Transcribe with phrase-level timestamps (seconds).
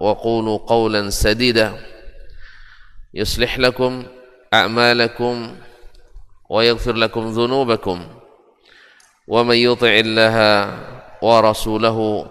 [0.00, 1.78] وقولوا قولا سديدا.
[3.14, 4.04] يصلح لكم
[4.54, 5.56] أعمالكم
[6.50, 8.06] ويغفر لكم ذنوبكم.
[9.28, 10.36] ومن يطع الله
[11.22, 12.26] ورسوله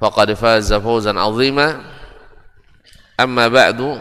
[0.00, 1.80] فقد فاز فوزا عظيما.
[3.20, 4.00] أما بعد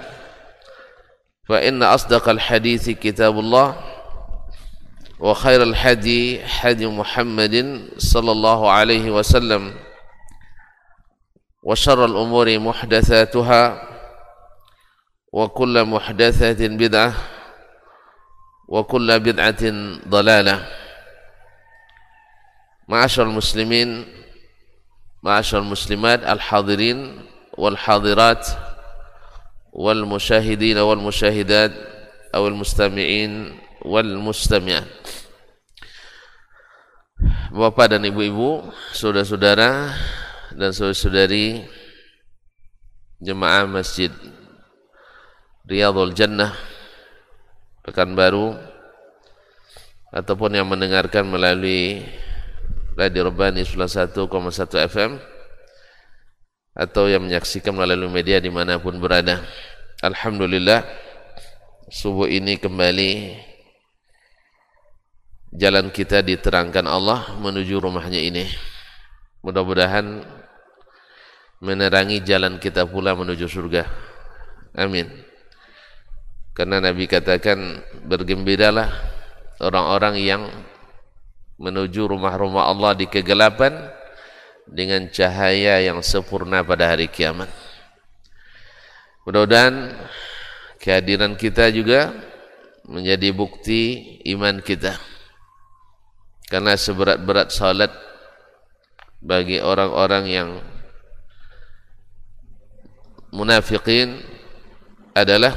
[1.50, 3.76] فإن أصدق الحديث كتاب الله
[5.20, 9.87] وخير الحدي حدي محمد صلى الله عليه وسلم.
[11.68, 13.64] وشر الأمور محدثاتها
[15.34, 17.14] وكل محدثة بدعة
[18.68, 19.64] وكل بدعة
[20.08, 20.58] ضلالة.
[22.88, 23.90] معاشر المسلمين
[25.24, 27.00] معاشر المسلمات الحاضرين
[27.58, 28.48] والحاضرات
[29.74, 31.72] والمشاهدين والمشاهدات
[32.36, 34.88] أو المستمعين والmustami'at
[37.52, 39.90] Bapak dan Ibu-ibu, saudara-saudara
[40.58, 41.70] dan saudari-saudari
[43.22, 44.10] jemaah Masjid
[45.70, 46.58] Riyadhul Jannah
[47.86, 48.58] Pekanbaru
[50.10, 52.02] ataupun yang mendengarkan melalui
[52.98, 54.18] Radio Rebani 101,1
[54.90, 55.22] FM
[56.74, 59.46] atau yang menyaksikan melalui media di mana pun berada.
[60.02, 60.82] Alhamdulillah
[61.94, 63.12] subuh ini kembali
[65.54, 68.50] jalan kita diterangkan Allah menuju rumahnya ini.
[69.46, 70.37] Mudah-mudahan
[71.62, 73.84] menerangi jalan kita pula menuju surga.
[74.78, 75.10] Amin.
[76.54, 78.90] Karena Nabi katakan bergembiralah
[79.62, 80.42] orang-orang yang
[81.58, 83.74] menuju rumah-rumah Allah di kegelapan
[84.70, 87.50] dengan cahaya yang sempurna pada hari kiamat.
[89.26, 89.92] Mudah-mudahan
[90.78, 92.14] kehadiran kita juga
[92.88, 93.82] menjadi bukti
[94.34, 94.96] iman kita.
[96.48, 97.92] Karena seberat-berat salat
[99.20, 100.50] bagi orang-orang yang
[103.32, 104.22] munafikin
[105.18, 105.56] adalah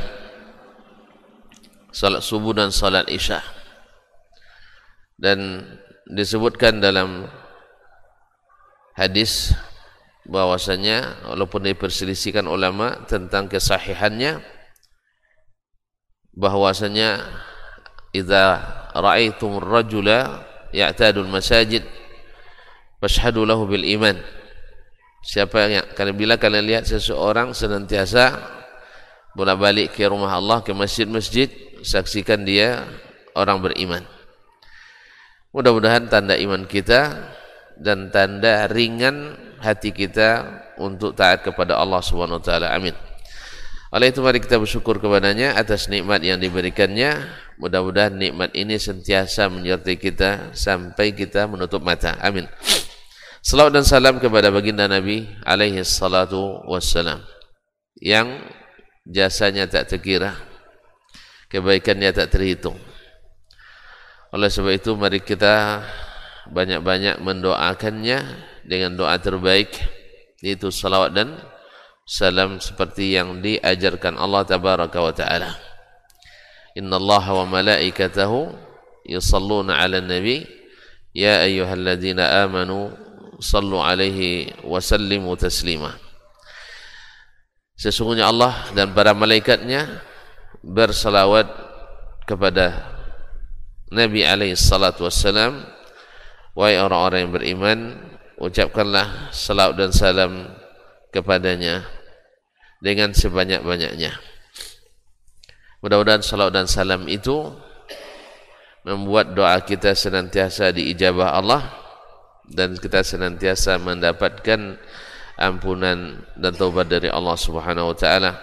[1.91, 3.43] salat subuh dan salat isya.
[5.21, 5.63] Dan
[6.09, 7.29] disebutkan dalam
[8.97, 9.53] hadis
[10.25, 14.41] bahwasanya walaupun diperselisihkan ulama tentang kesahihannya
[16.35, 17.27] bahwasanya
[18.15, 18.63] idza
[18.95, 21.83] ra'aitum rajula ya'tadul masajid
[23.03, 24.19] fashhadu lahu bil iman
[25.21, 28.41] siapa yang kalian bila kalian lihat seseorang senantiasa
[29.37, 31.49] bolak-balik ke rumah Allah ke masjid-masjid
[31.85, 32.85] saksikan dia
[33.37, 34.03] orang beriman
[35.53, 37.31] mudah-mudahan tanda iman kita
[37.81, 40.45] dan tanda ringan hati kita
[40.81, 42.97] untuk taat kepada Allah Subhanahu wa taala amin
[43.91, 47.27] oleh itu mari kita bersyukur kepadanya atas nikmat yang diberikannya.
[47.59, 52.15] Mudah-mudahan nikmat ini sentiasa menyertai kita sampai kita menutup mata.
[52.23, 52.47] Amin.
[53.41, 57.25] Salawat dan salam kepada baginda Nabi alaihi salatu wassalam.
[57.97, 58.45] Yang
[59.09, 60.37] jasanya tak terkira.
[61.49, 62.77] Kebaikannya tak terhitung.
[64.37, 65.81] Oleh sebab itu mari kita
[66.53, 68.19] banyak-banyak mendoakannya
[68.69, 69.73] dengan doa terbaik
[70.45, 71.33] yaitu salawat dan
[72.05, 75.57] salam seperti yang diajarkan Allah tabaraka wa taala.
[76.77, 78.53] Inna Allah wa malaikatahu
[79.09, 80.45] yusalluna 'alan nabi
[81.17, 83.10] ya ayyuhalladzina amanu
[83.41, 85.97] sallu alaihi wa sallimu taslima.
[87.81, 90.05] sesungguhnya Allah dan para malaikatnya
[90.61, 91.49] bersalawat
[92.29, 92.77] kepada
[93.91, 95.67] Nabi alaihi salatu wassalam.
[96.55, 97.79] Wahai orang-orang yang beriman
[98.37, 100.33] ucapkanlah salawat dan salam
[101.09, 101.89] kepadanya
[102.85, 104.13] dengan sebanyak-banyaknya.
[105.81, 107.49] Mudah-mudahan salawat dan salam itu
[108.85, 111.63] membuat doa kita senantiasa diijabah Allah
[112.51, 114.77] dan kita senantiasa mendapatkan
[115.39, 118.37] ampunan dan taubat dari Allah Subhanahu wa taala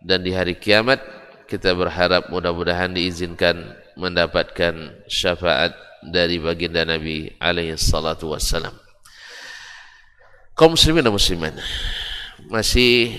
[0.00, 1.02] dan di hari kiamat
[1.50, 8.72] kita berharap mudah-mudahan diizinkan mendapatkan syafaat dari baginda Nabi alaihi salatu wassalam.
[10.54, 11.12] Kaum muslimin dan
[12.48, 13.18] masih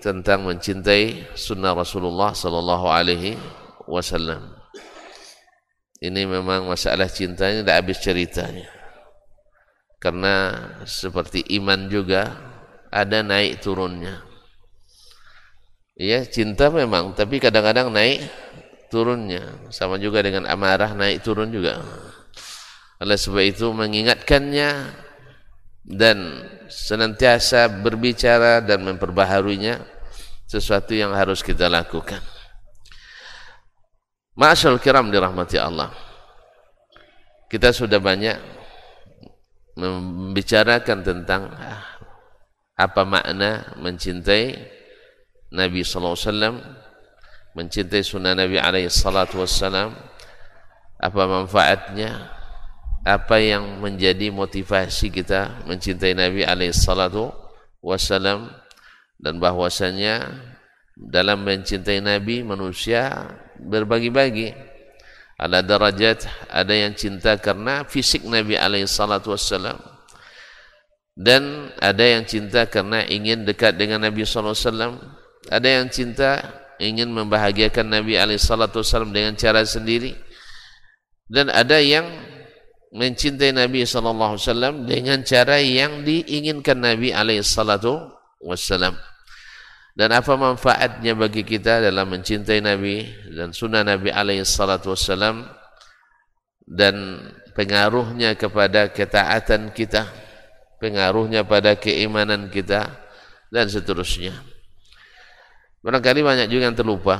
[0.00, 3.36] tentang mencintai sunnah Rasulullah sallallahu alaihi
[3.84, 4.54] wasallam.
[6.02, 8.81] Ini memang masalah cintanya tidak habis ceritanya.
[10.02, 12.34] Karena seperti iman juga
[12.90, 14.18] ada naik turunnya.
[15.94, 18.26] Ya, cinta memang, tapi kadang-kadang naik
[18.90, 19.70] turunnya.
[19.70, 21.78] Sama juga dengan amarah naik turun juga.
[22.98, 24.70] Oleh sebab itu mengingatkannya
[25.86, 26.18] dan
[26.66, 29.82] senantiasa berbicara dan memperbaharuinya
[30.50, 32.20] sesuatu yang harus kita lakukan.
[34.34, 35.94] Ma'asyal kiram dirahmati Allah.
[37.46, 38.61] Kita sudah banyak
[39.76, 41.48] membicarakan tentang
[42.76, 44.56] apa makna mencintai
[45.52, 46.56] Nabi sallallahu alaihi wasallam,
[47.52, 49.92] mencintai sunnah Nabi alaihi salatu wassalam,
[50.96, 52.32] apa manfaatnya,
[53.04, 57.28] apa yang menjadi motivasi kita mencintai Nabi alaihi salatu
[57.84, 58.48] wassalam
[59.20, 60.32] dan bahwasanya
[60.96, 63.28] dalam mencintai Nabi manusia
[63.60, 64.71] berbagi-bagi
[65.42, 69.78] ada derajat ada yang cinta karena fisik Nabi alaihi salatu wassalam.
[71.12, 74.94] Dan ada yang cinta karena ingin dekat dengan Nabi sallallahu alaihi wasallam.
[75.50, 76.30] Ada yang cinta
[76.82, 80.18] ingin membahagiakan Nabi SAW dengan cara sendiri.
[81.30, 82.04] Dan ada yang
[82.92, 84.36] mencintai Nabi SAW
[84.84, 89.11] dengan cara yang diinginkan Nabi SAW
[89.92, 93.04] dan apa manfaatnya bagi kita dalam mencintai Nabi
[93.36, 94.08] dan sunnah Nabi
[94.42, 95.44] SAW
[96.64, 96.94] dan
[97.52, 100.08] pengaruhnya kepada ketaatan kita
[100.80, 102.88] pengaruhnya pada keimanan kita
[103.52, 104.52] dan seterusnya
[105.82, 107.18] Barangkali banyak juga yang terlupa.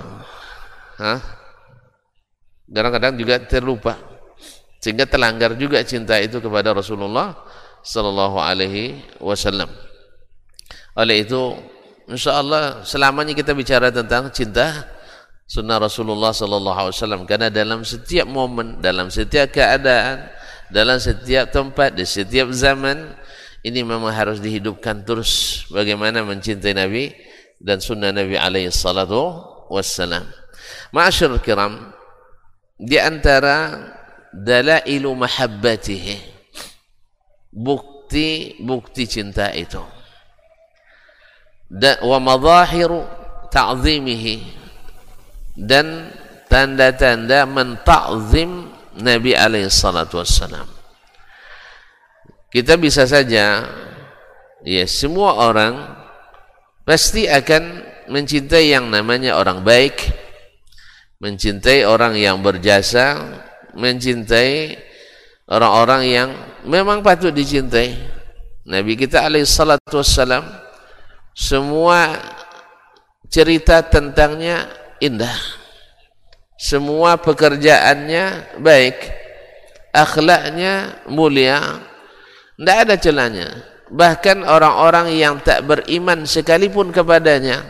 [2.71, 3.99] Kadang-kadang juga terlupa.
[4.79, 7.35] Sehingga terlanggar juga cinta itu kepada Rasulullah
[7.83, 9.67] sallallahu alaihi wasallam.
[10.95, 11.59] Oleh itu,
[12.13, 14.85] insyaallah selamanya kita bicara tentang cinta
[15.49, 20.29] sunnah Rasulullah sallallahu alaihi wasallam karena dalam setiap momen, dalam setiap keadaan,
[20.73, 23.17] dalam setiap tempat, di setiap zaman
[23.61, 27.13] ini memang harus dihidupkan terus bagaimana mencintai Nabi
[27.61, 30.27] dan sunnah Nabi alaihi salatu wassalam.
[30.93, 31.93] Ma'asyur kiram,
[32.81, 33.87] di antara
[34.33, 36.17] dalailu mahabbatihi,
[37.53, 40.02] bukti-bukti cinta itu.
[41.73, 42.21] Dan, wa
[45.57, 45.87] dan
[46.53, 48.69] tanda-tanda menta'zim
[49.01, 50.69] Nabi alaihi salatu wassalam.
[52.53, 53.65] Kita bisa saja
[54.61, 55.81] ya semua orang
[56.85, 57.81] pasti akan
[58.13, 60.13] mencintai yang namanya orang baik,
[61.25, 63.17] mencintai orang yang berjasa,
[63.73, 64.77] mencintai
[65.49, 66.29] orang-orang yang
[66.69, 67.97] memang patut dicintai.
[68.69, 70.62] Nabi kita alaihi salatu wassalam
[71.33, 72.17] semua
[73.33, 74.69] cerita tentangnya
[75.01, 75.37] indah.
[76.61, 78.97] Semua pekerjaannya baik.
[79.93, 81.83] Akhlaknya mulia.
[82.57, 87.61] Tidak ada celahnya bahkan orang-orang yang tak beriman sekalipun kepadanya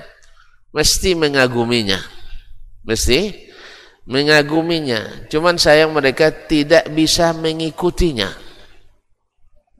[0.70, 1.98] mesti mengaguminya
[2.86, 3.50] mesti
[4.06, 8.30] mengaguminya cuman sayang mereka tidak bisa mengikutinya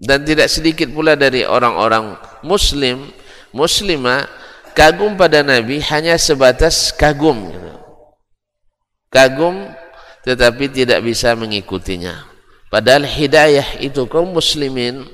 [0.02, 3.06] dan tidak sedikit pula dari orang-orang muslim
[3.52, 4.26] muslimah
[4.73, 7.52] kagum pada nabi hanya sebatas kagum
[9.12, 9.68] kagum
[10.25, 12.25] tetapi tidak bisa mengikutinya.
[12.73, 15.04] Padahal hidayah itu kaum muslimin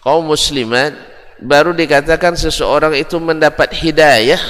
[0.00, 0.96] kaum muslimat
[1.44, 4.40] baru dikatakan seseorang itu mendapat hidayah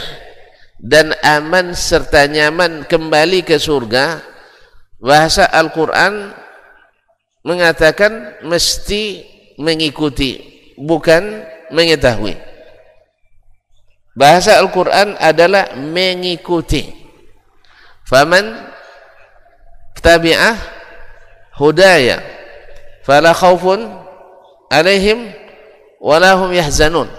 [0.78, 4.22] dan aman serta nyaman kembali ke surga
[5.02, 6.30] bahasa Al-Quran
[7.42, 9.26] mengatakan mesti
[9.58, 10.38] mengikuti
[10.78, 11.42] bukan
[11.74, 12.53] mengetahui
[14.14, 16.86] bahasa Al-Quran adalah mengikuti.
[18.06, 18.70] Faman
[19.98, 20.54] tabi'ah
[21.56, 22.20] hudaya
[23.02, 23.84] fala khawfun
[24.70, 25.34] alaihim
[25.98, 27.10] walahum yahzanun.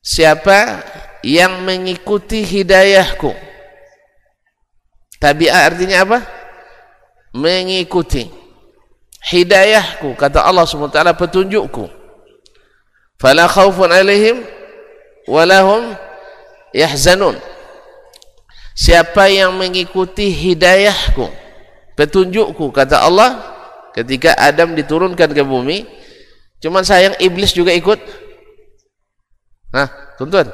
[0.00, 0.80] Siapa
[1.20, 3.36] yang mengikuti hidayahku?
[5.20, 6.18] Tabi'ah artinya apa?
[7.36, 8.24] Mengikuti.
[9.20, 11.92] Hidayahku kata Allah SWT petunjukku.
[13.20, 14.40] Fala khawfun alaihim
[15.26, 15.96] walahum
[16.72, 17.36] yahzanun.
[18.76, 21.28] Siapa yang mengikuti hidayahku
[21.98, 23.36] petunjukku kata Allah
[23.92, 25.84] ketika Adam diturunkan ke bumi
[26.64, 28.00] cuman sayang iblis juga ikut.
[29.76, 30.48] Nah tuntun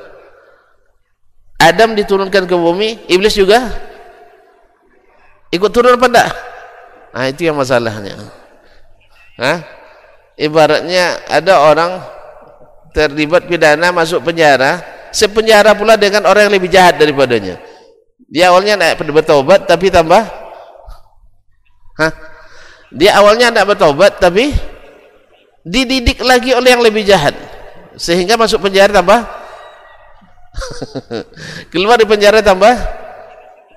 [1.62, 3.70] Adam diturunkan ke bumi iblis juga
[5.54, 6.30] ikut turun apa enggak?
[7.14, 8.18] Nah itu yang masalahnya.
[9.38, 9.76] Hah?
[10.36, 12.00] ibaratnya ada orang
[12.96, 14.80] terlibat pidana masuk penjara
[15.12, 17.60] sepenjara pula dengan orang yang lebih jahat daripadanya.
[18.32, 20.24] Dia awalnya tidak bertobat tapi tambah?
[22.00, 22.12] Hah?
[22.88, 24.56] Dia awalnya tidak bertobat tapi
[25.60, 27.36] dididik lagi oleh yang lebih jahat.
[28.00, 29.20] Sehingga masuk penjara tambah?
[31.72, 32.72] Keluar di penjara tambah?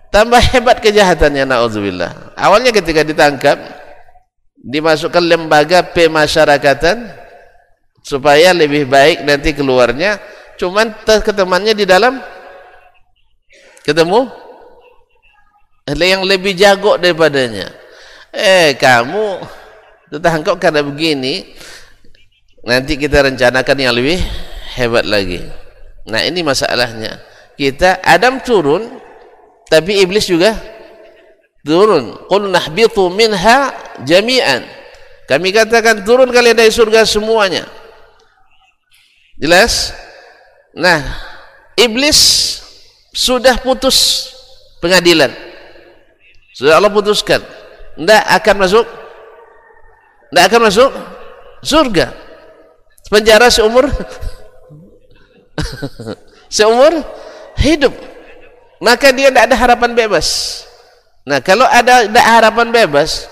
[0.09, 2.33] Tambah hebat kejahatannya naudzubillah.
[2.39, 3.59] Awalnya ketika ditangkap
[4.59, 7.18] dimasukkan lembaga pemasyarakatan
[8.03, 10.19] supaya lebih baik nanti keluarnya.
[10.59, 12.19] Cuman ketemannya di dalam?
[13.83, 14.27] Ketemu?
[15.89, 17.71] Yang lebih jago daripadanya.
[18.29, 19.41] Eh kamu
[20.13, 21.57] tertangkap karena begini
[22.61, 24.21] nanti kita rencanakan yang lebih
[24.77, 25.41] hebat lagi.
[26.05, 27.17] Nah ini masalahnya.
[27.57, 28.99] Kita Adam turun
[29.71, 30.53] tapi iblis juga
[31.65, 32.19] turun.
[32.29, 33.73] Qul nahbitu minha
[34.05, 34.61] jami'an.
[35.25, 37.78] Kami katakan turun kalian dari surga semuanya
[39.39, 39.95] jelas?
[40.75, 40.99] Nah
[41.79, 42.19] iblis
[43.15, 44.29] sudah putus
[44.83, 45.31] pengadilan.
[46.53, 47.39] Sudah Allah putuskan.
[47.95, 48.85] Tidak akan masuk?
[50.29, 50.91] Tidak akan masuk?
[51.63, 52.11] Surga.
[53.07, 53.89] Penjara seumur?
[56.49, 56.93] Seumur
[57.59, 57.93] hidup.
[58.79, 60.27] Maka dia tidak ada harapan bebas.
[61.27, 63.27] Nah kalau ada tidak harapan bebas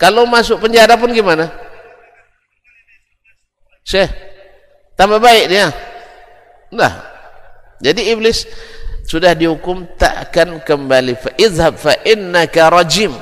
[0.00, 1.46] kalau masuk penjara pun gimana?
[3.86, 4.29] Syekh
[5.00, 5.72] tambah baik dia.
[6.76, 7.08] Nah
[7.80, 8.44] jadi iblis
[9.08, 11.16] sudah dihukum tak akan kembali.
[11.16, 13.16] Fa izhab fa innaka rajim.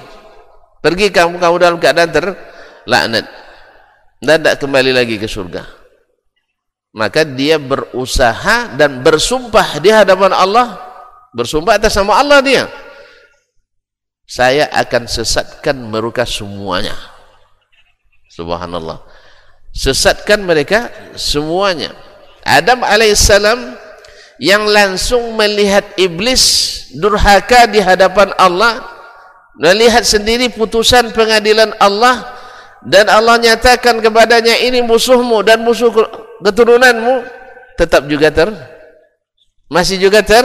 [0.82, 3.26] Pergi kamu kamu dalam keadaan terlaknat.
[4.18, 5.62] Dan tidak kembali lagi ke surga.
[6.98, 10.74] Maka dia berusaha dan bersumpah di hadapan Allah.
[11.30, 12.66] Bersumpah atas nama Allah dia.
[14.26, 16.98] Saya akan sesatkan mereka semuanya.
[18.34, 19.00] Subhanallah
[19.78, 21.94] sesatkan mereka semuanya.
[22.42, 23.78] Adam alaihissalam
[24.42, 26.42] yang langsung melihat iblis
[26.98, 28.82] durhaka di hadapan Allah
[29.58, 32.26] melihat sendiri putusan pengadilan Allah
[32.82, 35.94] dan Allah nyatakan kepadanya ini musuhmu dan musuh
[36.42, 37.38] keturunanmu.
[37.78, 38.50] Tetap juga ter
[39.70, 40.42] masih juga ter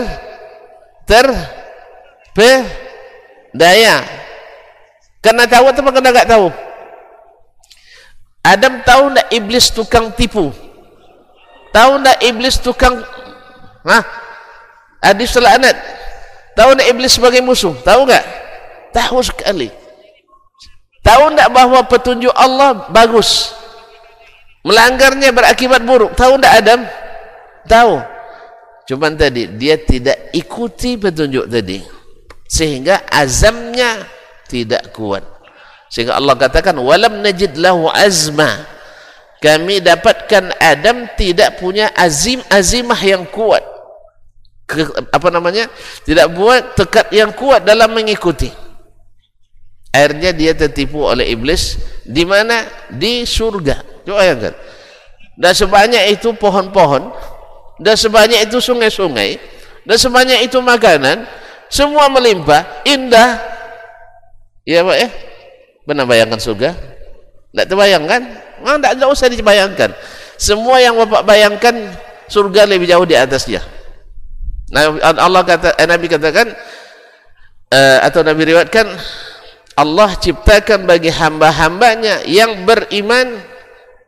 [1.09, 1.25] ter
[2.37, 2.61] pe
[3.57, 4.05] daya.
[5.23, 6.51] Karena tahu atau karena enggak tahu
[8.43, 10.51] Adam tahu enggak iblis tukang tipu
[11.71, 13.01] tahu enggak iblis tukang
[13.83, 14.03] Hah?
[15.03, 15.75] Hadis laknat.
[16.55, 17.75] Tahu tak iblis sebagai musuh?
[17.83, 18.23] Tahu enggak?
[18.95, 19.67] Tahu sekali.
[21.03, 23.51] Tahu enggak bahawa petunjuk Allah bagus?
[24.63, 26.15] Melanggarnya berakibat buruk.
[26.15, 26.81] Tahu enggak Adam?
[27.67, 27.93] Tahu.
[28.87, 31.83] Cuma tadi dia tidak ikuti petunjuk tadi.
[32.47, 34.07] Sehingga azamnya
[34.47, 35.25] tidak kuat.
[35.93, 38.65] Sehingga Allah katakan walam najid lahu azma.
[39.37, 43.61] Kami dapatkan Adam tidak punya azim azimah yang kuat.
[44.65, 45.69] Ke, apa namanya?
[46.01, 48.49] Tidak buat tekad yang kuat dalam mengikuti.
[49.93, 51.77] Akhirnya dia tertipu oleh iblis.
[52.01, 52.65] Di mana?
[52.89, 54.01] Di surga.
[54.01, 54.53] Coba bayangkan.
[55.37, 57.13] Dan sebanyak itu pohon-pohon
[57.77, 59.41] dan sebanyak itu sungai-sungai
[59.81, 61.25] dan sebanyak itu makanan
[61.69, 63.41] semua melimpah indah.
[64.63, 65.09] Ya pak ya
[65.83, 66.69] pernah bayangkan surga?
[67.53, 68.21] Tidak terbayangkan
[68.63, 69.91] memang tidak usah dibayangkan.
[70.39, 71.75] Semua yang bapak bayangkan
[72.31, 73.61] surga lebih jauh di atasnya
[74.73, 76.49] Nah, Allah kata eh, Nabi katakan
[77.69, 78.89] uh, atau Nabi riwayatkan
[79.77, 83.37] Allah ciptakan bagi hamba-hambanya yang beriman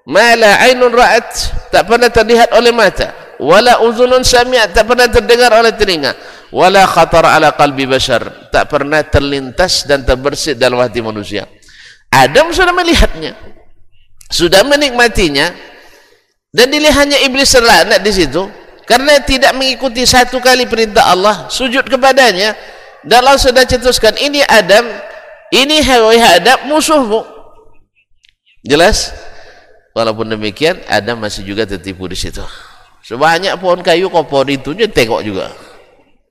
[0.09, 1.29] mala ainun ra'at.
[1.69, 3.13] Tak pernah terlihat oleh mata.
[3.37, 4.73] Wala uzunun sami'at.
[4.73, 6.17] Tak pernah terdengar oleh telinga.
[6.49, 8.49] Wala khatar ala qalbi bashar.
[8.49, 11.45] Tak pernah terlintas dan terbersit dalam hati manusia
[12.15, 13.35] Adam sudah melihatnya
[14.31, 15.51] sudah menikmatinya
[16.55, 18.47] dan dilihatnya iblis terlaknat di situ
[18.87, 22.55] karena tidak mengikuti satu kali perintah Allah sujud kepadanya
[23.05, 24.87] dan Allah sudah cetuskan ini Adam
[25.53, 27.21] ini Hawa Adam musuhmu.
[28.65, 29.13] Jelas?
[29.93, 32.41] Walaupun demikian Adam masih juga tertipu di situ.
[33.05, 35.53] Sebanyak pohon kayu kau pohon itu dia tengok juga.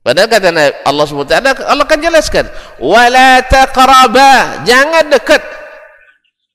[0.05, 0.49] Padahal kata
[0.85, 1.33] Allah SWT
[1.65, 2.45] Allah kan jelaskan
[2.77, 4.61] wala taqraba.
[4.67, 5.41] Jangan dekat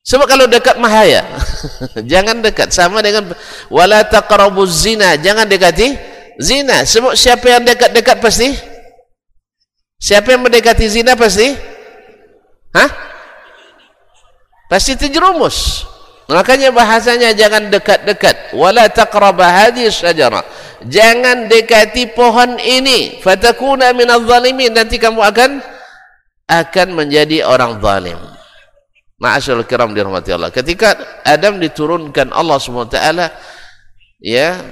[0.01, 1.29] sebab kalau dekat mahaya.
[2.13, 2.73] Jangan dekat.
[2.73, 3.37] Sama dengan
[3.69, 5.21] wala taqrabuz zina.
[5.21, 5.93] Jangan dekati
[6.41, 6.89] zina.
[6.89, 8.49] Sebab siapa yang dekat-dekat pasti?
[10.01, 11.53] Siapa yang mendekati zina pasti?
[12.73, 12.91] Hah?
[14.73, 15.85] Pasti terjerumus.
[16.33, 18.57] Makanya bahasanya jangan dekat-dekat.
[18.57, 19.93] Wala taqraba hadhihi
[20.89, 23.21] jangan dekati pohon ini.
[23.21, 25.61] Fatakuna minadh zalimin nanti kamu akan
[26.49, 28.40] akan menjadi orang zalim
[29.21, 30.97] Ma'asyarul kiram dirahmati Allah ketika
[31.29, 32.97] Adam diturunkan Allah SWT
[34.25, 34.65] ya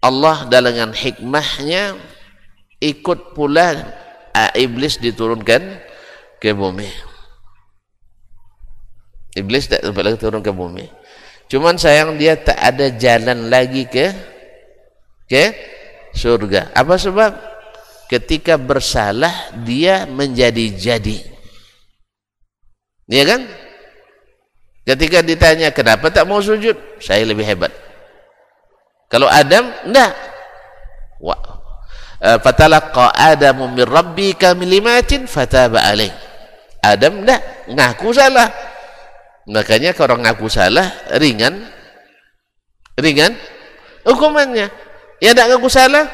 [0.00, 1.92] Allah dengan hikmahnya
[2.80, 3.76] ikut pula
[4.56, 5.60] iblis diturunkan
[6.40, 6.88] ke bumi
[9.36, 10.88] Iblis tak sempat lagi turun ke bumi.
[11.52, 14.08] Cuman sayang dia tak ada jalan lagi ke
[15.28, 15.44] ke
[16.16, 16.72] surga.
[16.72, 17.36] Apa sebab?
[18.08, 21.18] Ketika bersalah dia menjadi jadi.
[23.12, 23.40] Iya kan?
[24.86, 26.78] Ketika ditanya kenapa tak mau sujud?
[27.02, 27.74] Saya lebih hebat.
[29.10, 30.14] Kalau Adam enggak.
[31.18, 31.34] Wa
[32.22, 36.14] eh, fatalaqa Adamu min rabbika milimatin fataba alaih.
[36.86, 38.48] Adam enggak ngaku salah
[39.46, 40.86] makanya kalau ngaku salah
[41.18, 41.66] ringan
[42.98, 43.34] ringan
[44.06, 44.70] hukumannya
[45.22, 46.06] ya tidak ngaku salah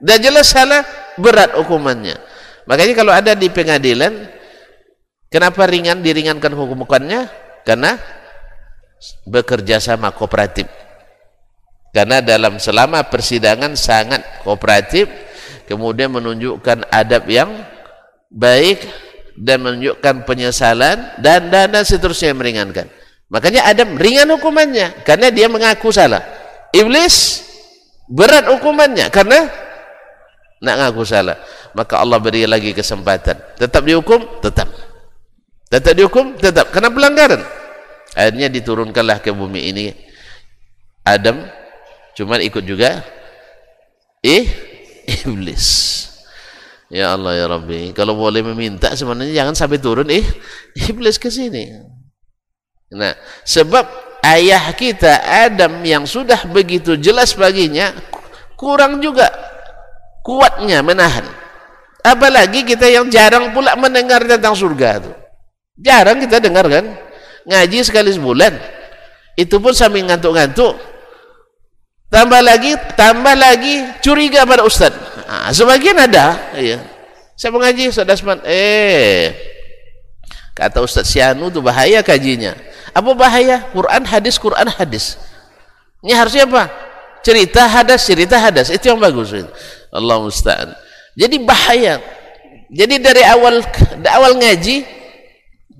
[0.00, 0.84] dah jelas salah
[1.20, 2.16] berat hukumannya
[2.64, 4.28] makanya kalau ada di pengadilan
[5.32, 7.28] kenapa ringan diringankan hukumannya
[7.68, 8.00] karena
[9.28, 10.64] bekerja sama kooperatif
[11.92, 15.08] karena dalam selama persidangan sangat kooperatif
[15.68, 17.52] kemudian menunjukkan adab yang
[18.32, 18.80] baik
[19.38, 22.86] dan menunjukkan penyesalan dan dan, dan seterusnya yang meringankan.
[23.28, 26.24] Makanya Adam ringan hukumannya karena dia mengaku salah.
[26.72, 27.44] Iblis
[28.08, 29.46] berat hukumannya karena
[30.64, 31.36] nak ngaku salah.
[31.76, 33.60] Maka Allah beri lagi kesempatan.
[33.60, 34.40] Tetap dihukum?
[34.40, 34.66] Tetap.
[35.68, 36.34] Tetap dihukum?
[36.40, 36.72] Tetap.
[36.72, 37.57] Karena pelanggaran.
[38.16, 39.86] Akhirnya diturunkanlah ke bumi ini
[41.04, 41.44] Adam
[42.16, 43.04] cuma ikut juga
[44.24, 44.48] eh
[45.24, 45.96] iblis.
[46.88, 50.24] Ya Allah ya Rabbi, kalau boleh meminta sebenarnya jangan sampai turun eh
[50.88, 51.68] iblis ke sini.
[52.96, 53.12] Nah,
[53.44, 53.84] sebab
[54.24, 57.92] ayah kita Adam yang sudah begitu jelas baginya
[58.56, 59.28] kurang juga
[60.24, 61.28] kuatnya menahan.
[62.00, 65.12] Apalagi kita yang jarang pula mendengar tentang surga itu.
[65.78, 67.07] Jarang kita dengar kan?
[67.48, 68.52] Ngaji sekali sebulan.
[69.34, 70.76] Itu pun sambil ngantuk-ngantuk.
[72.08, 74.92] Tambah lagi, tambah lagi curiga pada ustaz.
[75.28, 76.80] Nah, sebagian ada, iya.
[77.38, 79.30] Saya mengaji Ustaz Dasman, eh
[80.58, 82.56] kata Ustaz Sianu itu bahaya kajinya.
[82.90, 83.62] Apa bahaya?
[83.70, 85.14] Quran hadis, Quran hadis.
[86.02, 86.66] Ini harusnya apa?
[87.22, 88.74] Cerita hadas, cerita hadas.
[88.74, 89.30] Itu yang bagus.
[89.94, 90.74] Allah musta'an.
[91.14, 92.02] Jadi bahaya.
[92.74, 93.62] Jadi dari awal
[94.02, 94.76] dari awal ngaji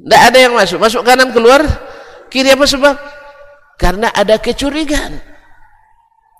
[0.08, 0.80] tidak ada yang masuk.
[0.80, 1.60] Masuk kanan keluar
[2.32, 2.96] kiri apa sebab?
[3.76, 5.20] Karena ada kecurigaan.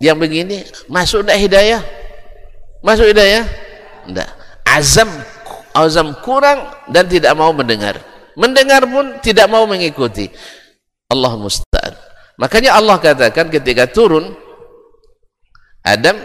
[0.01, 0.57] Yang begini
[0.89, 1.83] masuk tidak hidayah?
[2.81, 3.45] Masuk hidayah?
[4.09, 4.29] Tidak.
[4.65, 5.13] Azam
[5.77, 8.01] azam kurang dan tidak mau mendengar.
[8.41, 10.33] Mendengar pun tidak mau mengikuti.
[11.13, 11.93] Allah musta'an.
[12.41, 14.33] Makanya Allah katakan ketika turun
[15.85, 16.17] Adam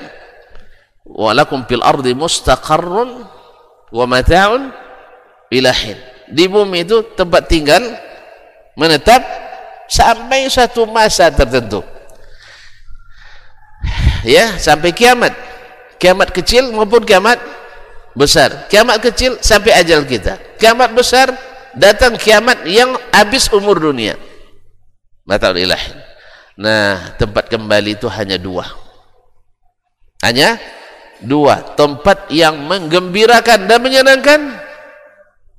[1.04, 3.28] walakum fil ardi mustaqarrun
[3.92, 4.72] wa mata'un
[5.52, 6.13] ilahin.
[6.34, 7.94] Di bumi itu tempat tinggal
[8.74, 9.22] menetap
[9.86, 11.86] sampai satu masa tertentu.
[14.26, 15.36] Ya, sampai kiamat.
[16.02, 17.38] Kiamat kecil maupun kiamat
[18.18, 18.66] besar.
[18.66, 20.42] Kiamat kecil sampai ajal kita.
[20.58, 21.38] Kiamat besar
[21.78, 24.18] datang kiamat yang habis umur dunia.
[25.30, 26.14] Ilahi
[26.54, 28.68] nah tempat kembali itu hanya dua.
[30.22, 30.62] Hanya
[31.20, 31.74] dua.
[31.76, 34.40] Tempat yang menggembirakan dan menyenangkan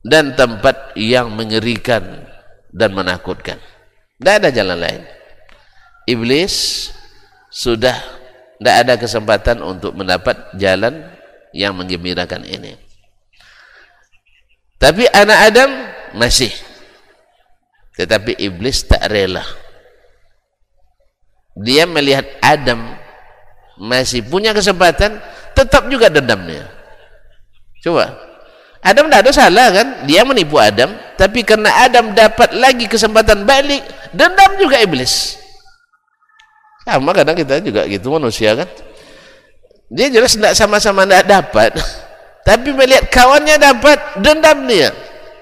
[0.04, 2.28] dan tempat yang mengerikan
[2.68, 3.56] dan menakutkan.
[4.20, 5.02] Tidak ada jalan lain.
[6.04, 6.86] Iblis
[7.48, 7.96] sudah
[8.60, 11.08] tidak ada kesempatan untuk mendapat jalan
[11.56, 12.76] yang menggembirakan ini.
[14.76, 15.70] Tapi anak Adam
[16.12, 16.52] masih.
[17.96, 19.42] Tetapi iblis tak rela.
[21.56, 22.98] Dia melihat Adam
[23.78, 25.22] masih punya kesempatan
[25.54, 26.66] tetap juga dendamnya.
[27.80, 28.23] Coba
[28.84, 29.86] Adam tidak ada salah kan?
[30.04, 33.80] Dia menipu Adam tapi karena Adam dapat lagi kesempatan balik
[34.12, 35.40] dendam juga iblis.
[36.84, 38.68] Sama kadang kita juga gitu manusia kan?
[39.88, 41.72] Dia jelas tidak sama-sama tidak dapat
[42.48, 44.92] tapi melihat kawannya dapat dendam dia.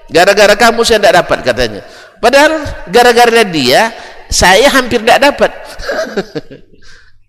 [0.07, 1.81] Gara-gara kamu saya tidak dapat katanya.
[2.23, 3.91] Padahal gara-gara dia
[4.31, 5.51] saya hampir tidak dapat.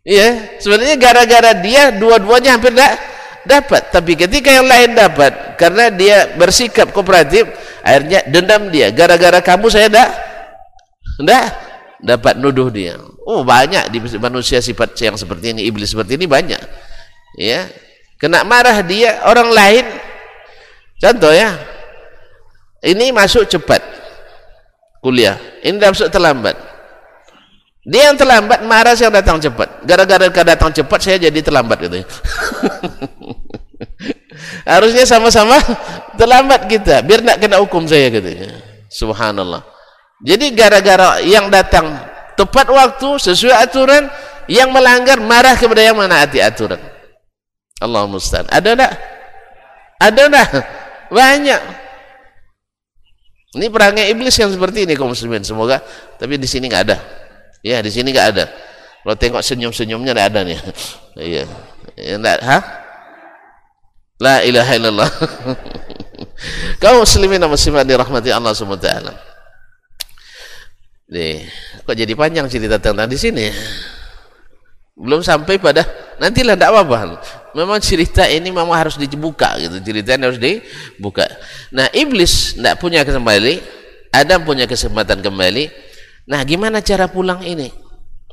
[0.04, 3.00] Iya, sebenarnya gara-gara dia dua-duanya hampir tidak
[3.44, 3.92] dapat.
[3.92, 7.48] Tapi ketika yang lain dapat, karena dia bersikap kooperatif,
[7.84, 8.90] akhirnya dendam dia.
[8.90, 10.08] Gara-gara kamu saya tidak
[11.20, 11.44] tidak
[12.02, 12.98] dapat nuduh dia.
[13.24, 16.60] Oh banyak di manusia sifat yang seperti ini, iblis seperti ini banyak.
[17.38, 17.68] Ya,
[18.20, 19.84] kena marah dia orang lain.
[21.00, 21.56] Contoh ya,
[22.84, 23.80] ini masuk cepat
[25.00, 26.74] kuliah, ini masuk terlambat
[27.84, 29.84] dia yang terlambat marah saya datang cepat.
[29.84, 32.00] Gara-gara datang cepat saya jadi terlambat gitu.
[34.62, 35.58] Harusnya sama-sama
[36.18, 38.30] terlambat kita biar nak kena hukum saya gitu.
[38.86, 39.66] Subhanallah.
[40.22, 41.98] Jadi gara-gara yang datang
[42.38, 44.06] tepat waktu sesuai aturan
[44.46, 46.78] yang melanggar marah kepada yang menaati aturan.
[47.82, 48.46] Allah musta'an.
[48.48, 48.92] Ada tak?
[50.00, 50.48] Ada tak?
[51.16, 51.60] Banyak.
[53.54, 55.46] Ini perangai iblis yang seperti ini kaum muslimin.
[55.46, 55.78] Semoga
[56.18, 56.96] tapi di sini enggak ada.
[57.62, 58.44] Ya, di sini enggak ada.
[59.04, 60.58] Kalau tengok senyum-senyumnya enggak ada nih.
[61.14, 61.46] Iya.
[61.94, 62.58] Enggak, ha?
[64.20, 65.10] La ilaha illallah.
[66.82, 69.12] Kau muslimin dan muslimat dirahmati Allah Subhanahu wa taala.
[71.04, 71.46] Nih,
[71.84, 73.46] kok jadi panjang cerita tentang di sini?
[74.96, 75.84] Belum sampai pada
[76.18, 76.98] nantilah tidak apa-apa.
[77.54, 79.78] Memang cerita ini memang harus dibuka gitu.
[79.84, 81.28] Ceritanya harus dibuka.
[81.70, 83.60] Nah, iblis tidak punya kembali,
[84.10, 85.70] Adam punya kesempatan kembali
[86.24, 87.68] Nah, gimana cara pulang ini?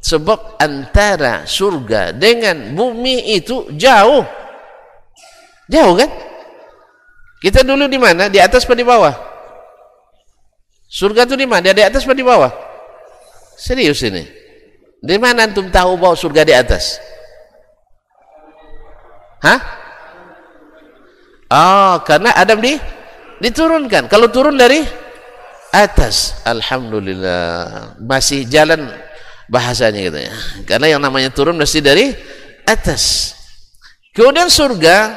[0.02, 4.24] Sebab antara surga dengan bumi itu jauh.
[5.72, 6.10] Jauh kan?
[7.40, 8.28] Kita dulu di mana?
[8.28, 9.16] Di atas atau di bawah?
[10.92, 11.72] Surga itu di mana?
[11.72, 12.52] Di atas atau di bawah?
[13.56, 14.28] Serius ini.
[15.02, 17.00] Di mana antum tahu bahwa surga di atas?
[19.42, 19.60] Hah?
[21.50, 22.78] Oh, karena Adam di
[23.42, 24.06] diturunkan.
[24.06, 24.86] Kalau turun dari
[25.72, 28.92] atas alhamdulillah masih jalan
[29.48, 30.34] bahasanya gitu ya
[30.68, 32.12] karena yang namanya turun mesti dari
[32.68, 33.34] atas
[34.12, 35.16] kemudian surga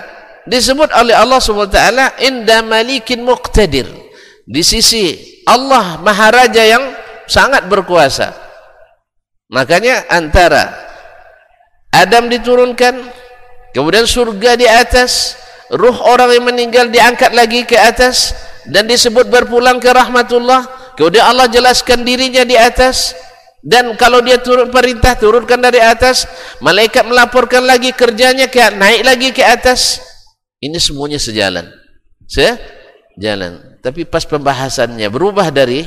[0.49, 1.79] disebut oleh Allah SWT
[2.21, 3.89] inda malikin muqtadir.
[4.45, 5.17] Di sisi
[5.49, 6.85] Allah maharaja yang
[7.25, 8.33] sangat berkuasa.
[9.49, 10.73] Makanya antara
[11.95, 13.07] Adam diturunkan
[13.71, 15.39] kemudian surga di atas
[15.73, 18.35] ruh orang yang meninggal diangkat lagi ke atas
[18.69, 20.67] dan disebut berpulang ke rahmatullah
[20.99, 23.15] kemudian Allah jelaskan dirinya di atas
[23.65, 26.29] dan kalau dia turun perintah turunkan dari atas
[26.61, 30.03] malaikat melaporkan lagi kerjanya ke naik lagi ke atas
[30.65, 31.69] ini semuanya sejalan.
[32.25, 33.77] Sejalan.
[33.85, 35.85] Tapi pas pembahasannya berubah dari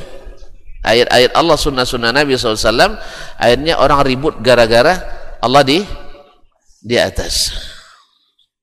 [0.86, 2.94] ayat-ayat Allah sunnah-sunnah Nabi SAW
[3.34, 5.02] akhirnya orang ribut gara-gara
[5.42, 5.82] Allah di
[6.78, 7.50] di atas.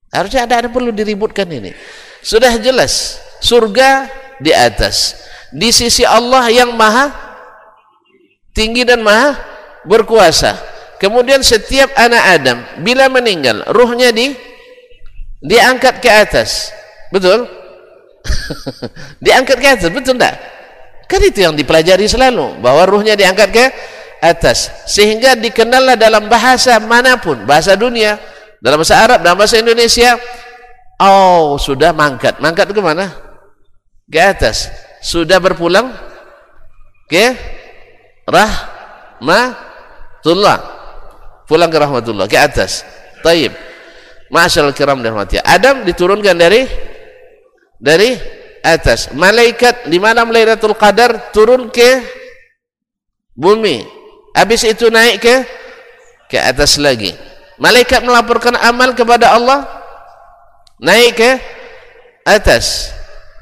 [0.07, 1.75] Harusnya ada, ada perlu diributkan ini.
[2.23, 4.07] Sudah jelas surga
[4.39, 5.19] di atas.
[5.51, 7.11] Di sisi Allah yang maha
[8.55, 9.35] tinggi dan maha
[9.83, 10.55] berkuasa.
[10.95, 14.54] Kemudian setiap anak Adam bila meninggal ruhnya di
[15.45, 16.73] diangkat ke atas.
[17.13, 17.45] Betul?
[19.25, 20.55] Diangkat ke atas betul tak
[21.05, 23.65] kan itu yang dipelajari selalu bahwa ruhnya diangkat ke
[24.21, 24.73] atas.
[24.89, 28.17] Sehingga dikenallah dalam bahasa mana pun bahasa dunia.
[28.57, 30.17] Dalam bahasa Arab dalam bahasa Indonesia
[30.97, 32.41] oh sudah mangkat.
[32.41, 33.13] Mangkat ke mana?
[34.09, 34.73] Ke atas.
[35.05, 35.93] Sudah berpulang?
[37.05, 37.37] Ke
[38.25, 39.53] rahmatullah.
[41.45, 42.81] Pulang ke rahmatullah ke atas.
[43.21, 43.53] Taib
[44.35, 46.67] masyaallah kiram dan rahmatnya Adam diturunkan dari
[47.79, 48.19] dari
[48.65, 49.13] atas.
[49.15, 52.03] Malaikat di malam Lailatul Qadar turun ke
[53.37, 53.85] bumi.
[54.35, 55.35] Habis itu naik ke
[56.27, 57.13] ke atas lagi.
[57.61, 59.63] Malaikat melaporkan amal kepada Allah
[60.83, 61.31] naik ke
[62.27, 62.91] atas.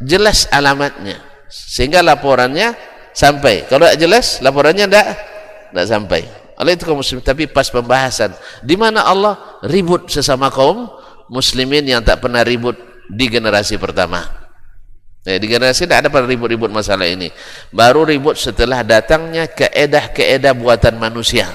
[0.04, 1.18] Jelas alamatnya.
[1.50, 2.76] Sehingga laporannya
[3.16, 3.66] sampai.
[3.66, 5.08] Kalau tidak jelas laporannya tidak
[5.74, 8.32] tidak sampai oleh itu kaum muslim tapi pas pembahasan.
[8.64, 10.88] Di mana Allah ribut sesama kaum
[11.28, 12.80] muslimin yang tak pernah ribut
[13.12, 14.24] di generasi pertama.
[15.24, 17.32] Ya, di generasi tidak ada pernah ribut-ribut masalah ini.
[17.72, 21.48] Baru ribut setelah datangnya keedah-keedah buatan manusia.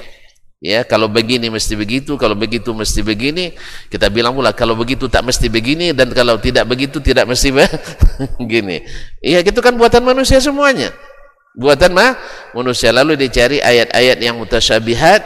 [0.58, 3.56] Ya kalau begini mesti begitu kalau begitu mesti begini.
[3.88, 7.54] Kita bilang pula kalau begitu tak mesti begini dan kalau tidak begitu tidak mesti
[8.40, 8.84] begini.
[9.24, 10.90] Iya itu kan buatan manusia semuanya
[11.56, 12.18] buatan mah
[12.52, 15.20] manusia lalu dicari ayat-ayat yang mutasyabihat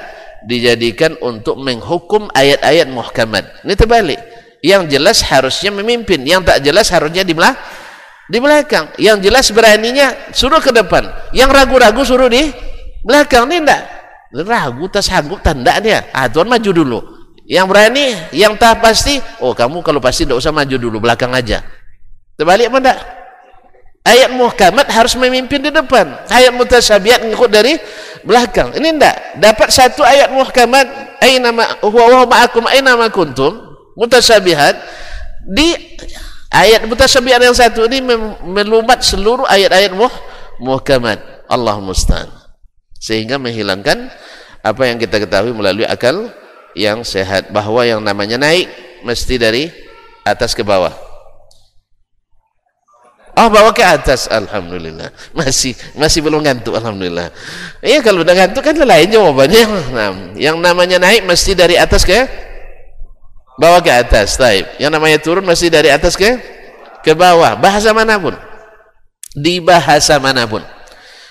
[0.47, 3.63] dijadikan untuk menghukum ayat-ayat muhkamat.
[3.63, 4.21] Ini terbalik.
[4.63, 7.35] Yang jelas harusnya memimpin yang tak jelas harusnya di
[8.31, 8.95] di belakang.
[8.99, 11.03] Yang jelas beraninya suruh ke depan.
[11.35, 12.51] Yang ragu-ragu suruh di
[13.03, 13.83] belakang ini enggak
[14.47, 16.07] ragu tak sanggup tanda dia.
[16.15, 16.99] Ah maju dulu.
[17.43, 21.61] Yang berani yang tak pasti oh kamu kalau pasti tidak usah maju dulu belakang aja.
[22.39, 22.99] Terbalik apa enggak
[24.03, 26.07] ayat muhkamat harus memimpin di depan.
[26.29, 27.79] Ayat mutasyabihat ngikut dari
[28.27, 28.75] belakang.
[28.75, 33.59] Ini enggak dapat satu ayat muhkamat aina ma huwa ma'akum aina ma kuntum?
[33.95, 34.75] Mutasyabihat.
[35.43, 35.99] Di
[36.51, 38.03] ayat mutasyabihat yang satu ini
[38.47, 40.13] melumat seluruh ayat-ayat muh
[40.63, 41.47] muhkamat.
[41.51, 42.31] Allah musta'an.
[43.03, 44.09] Sehingga menghilangkan
[44.63, 46.31] apa yang kita ketahui melalui akal
[46.79, 47.51] yang sehat.
[47.51, 48.71] Bahwa yang namanya naik
[49.03, 49.69] mesti dari
[50.23, 51.12] atas ke bawah
[53.33, 55.09] Oh bawa ke atas, alhamdulillah.
[55.33, 57.33] Masih masih belum ngantuk, alhamdulillah.
[57.81, 59.65] Iya kalau udah ngantuk kan lain jawabannya.
[59.97, 62.29] Nah, yang namanya naik mesti dari atas ke
[63.57, 64.69] bawa ke atas, taib.
[64.77, 66.29] Yang namanya turun mesti dari atas ke
[67.01, 67.57] ke bawah.
[67.57, 68.37] Bahasa mana pun,
[69.33, 70.61] di bahasa mana pun.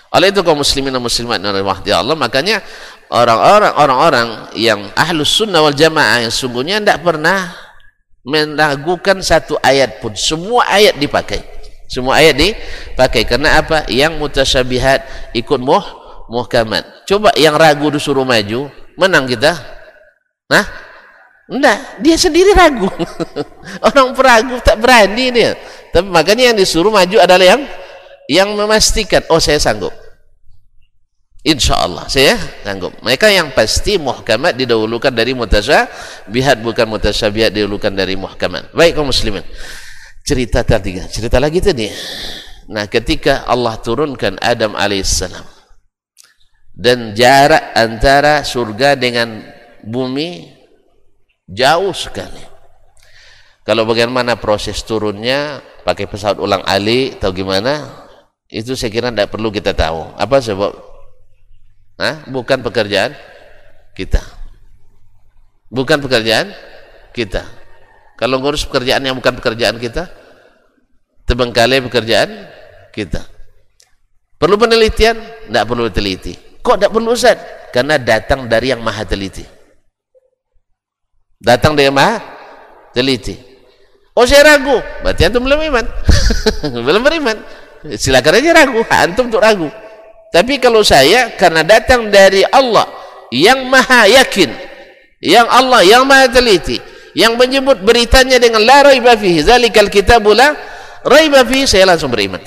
[0.09, 1.37] Oleh itu kaum muslimin dan muslimat
[1.85, 2.65] yang Allah, makanya
[3.13, 7.53] orang-orang orang-orang yang ahlus sunnah wal jamaah yang sungguhnya tidak pernah
[8.25, 10.17] meragukan satu ayat pun.
[10.17, 11.60] Semua ayat dipakai
[11.91, 13.27] semua ayat dipakai.
[13.27, 13.83] Karena apa?
[13.91, 15.03] Yang mutasyabihat
[15.35, 15.83] ikut muh,
[16.31, 17.03] muhkamat.
[17.03, 19.59] Coba yang ragu disuruh maju, menang kita?
[20.47, 20.63] Nah,
[21.51, 21.99] enggak.
[21.99, 22.87] Dia sendiri ragu.
[23.91, 25.59] Orang peragu tak berani dia.
[25.91, 27.61] Tapi makanya yang disuruh maju adalah yang
[28.31, 29.91] yang memastikan, oh saya sanggup.
[31.43, 32.95] Insya Allah saya sanggup.
[33.03, 38.71] Mereka yang pasti muhkamat didahulukan dari mutasyabihat bukan mutasyabihat didahulukan dari muhkamat.
[38.71, 39.43] Baik kaum muslimin
[40.25, 40.97] cerita tadi.
[41.09, 41.87] Cerita lagi tadi.
[42.71, 45.43] Nah ketika Allah turunkan Adam alaihissalam.
[46.71, 49.43] Dan jarak antara surga dengan
[49.83, 50.49] bumi
[51.45, 52.41] jauh sekali.
[53.61, 57.85] Kalau bagaimana proses turunnya pakai pesawat ulang alik atau gimana
[58.49, 60.15] itu saya kira tidak perlu kita tahu.
[60.17, 60.73] Apa sebab?
[62.01, 62.25] Hah?
[62.25, 63.13] bukan pekerjaan
[63.93, 64.23] kita.
[65.69, 66.49] Bukan pekerjaan
[67.13, 67.60] kita
[68.21, 70.05] kalau ngurus pekerjaan yang bukan pekerjaan kita,
[71.25, 72.29] terbengkalai pekerjaan
[72.93, 73.25] kita.
[74.37, 75.17] Perlu penelitian?
[75.49, 76.37] Tidak perlu teliti.
[76.61, 77.41] Kok tidak perlu Ustaz?
[77.73, 79.41] Karena datang dari yang maha teliti.
[81.41, 82.21] Datang dari yang maha
[82.93, 83.33] teliti.
[84.13, 84.77] Oh saya ragu.
[85.01, 85.85] Berarti antum belum iman.
[86.85, 87.37] belum beriman.
[87.97, 88.85] Silakan aja ragu.
[88.85, 89.65] Antum untuk ragu.
[90.29, 92.85] Tapi kalau saya karena datang dari Allah
[93.33, 94.53] yang maha yakin.
[95.25, 100.55] Yang Allah yang maha teliti yang menyebut beritanya dengan la raiba fihi zalikal kitabu la
[101.03, 102.39] raiba fihi saya langsung beriman.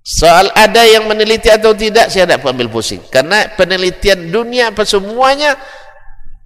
[0.00, 3.04] Soal ada yang meneliti atau tidak saya tidak ambil pusing.
[3.12, 5.54] Karena penelitian dunia apa semuanya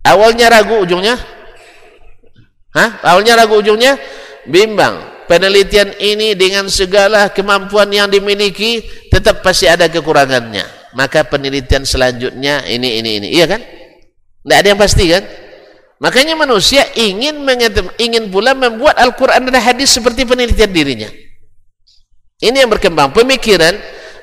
[0.03, 1.17] awalnya ragu ujungnya?
[2.75, 2.99] Hah?
[3.07, 3.95] awalnya ragu ujungnya?
[4.51, 5.15] Bimbang.
[5.25, 10.93] Penelitian ini dengan segala kemampuan yang dimiliki tetap pasti ada kekurangannya.
[10.93, 13.29] Maka penelitian selanjutnya ini ini ini.
[13.33, 13.61] Iya kan?
[14.45, 15.25] Tidak ada yang pasti kan
[16.05, 17.41] Makanya manusia ingin
[17.97, 21.09] ingin pula membuat Al-Quran dan hadis seperti penelitian dirinya.
[22.45, 23.09] Ini yang berkembang.
[23.17, 23.73] Pemikiran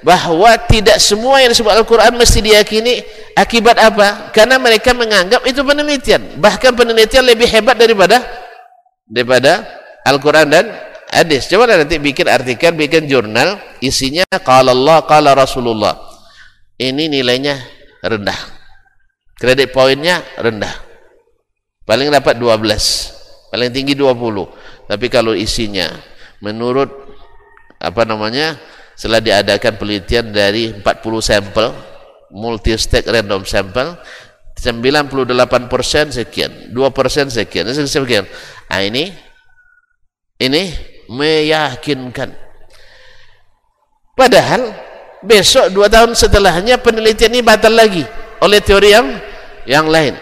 [0.06, 3.02] bahwa tidak semua yang disebut Al-Quran mesti diyakini
[3.34, 4.30] akibat apa?
[4.30, 6.38] Karena mereka menganggap itu penelitian.
[6.38, 8.22] Bahkan penelitian lebih hebat daripada
[9.10, 9.66] daripada
[10.06, 10.70] Al-Quran dan
[11.10, 11.50] hadis.
[11.50, 15.98] Coba nanti bikin artikel, bikin jurnal, isinya qala Allah, qala Rasulullah.
[16.78, 17.58] Ini nilainya
[18.06, 18.38] rendah.
[19.42, 20.91] Kredit poinnya rendah
[21.84, 25.90] paling dapat 12 paling tinggi 20 tapi kalau isinya
[26.42, 26.90] menurut
[27.82, 28.58] apa namanya
[28.94, 30.86] setelah diadakan penelitian dari 40
[31.26, 31.74] sampel
[32.32, 33.98] multi stake random sampel
[34.62, 38.26] 98% sekian 2% sekian sekian.
[38.70, 39.10] Nah ini
[40.38, 40.64] ini
[41.10, 42.30] meyakinkan.
[44.14, 44.70] Padahal
[45.26, 48.06] besok dua tahun setelahnya penelitian ini batal lagi
[48.42, 49.08] oleh teori yang
[49.66, 50.14] yang lain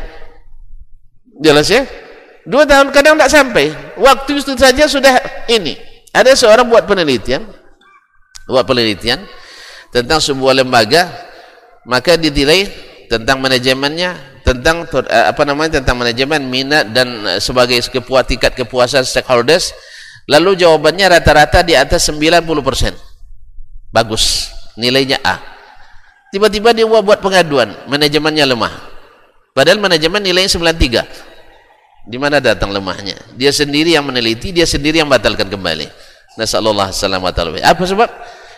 [1.39, 1.87] jelas ya?
[2.43, 3.65] Dua tahun kadang tidak sampai.
[3.95, 5.79] Waktu itu saja sudah ini.
[6.11, 7.59] Ada seorang buat penelitian
[8.49, 9.21] buat penelitian
[9.93, 11.05] tentang sebuah lembaga
[11.85, 12.65] maka dinilai
[13.05, 19.05] tentang manajemennya tentang eh, apa namanya tentang manajemen minat dan eh, sebagai kepuas tingkat kepuasan
[19.05, 19.69] stakeholders
[20.25, 22.41] lalu jawabannya rata-rata di atas 90%
[23.93, 24.49] bagus.
[24.79, 25.37] Nilainya A.
[26.29, 28.71] Tiba-tiba dia buat pengaduan manajemennya lemah.
[29.51, 31.28] Padahal manajemen nilainya 93
[32.09, 33.13] di mana datang lemahnya?
[33.37, 35.85] Dia sendiri yang meneliti, dia sendiri yang batalkan kembali.
[36.41, 38.09] Nasallallahu selamat Apa sebab?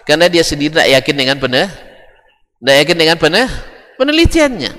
[0.07, 1.67] Karena dia sendiri tidak yakin dengan benar,
[2.63, 3.47] tidak yakin dengan benar
[3.99, 4.71] penelitiannya.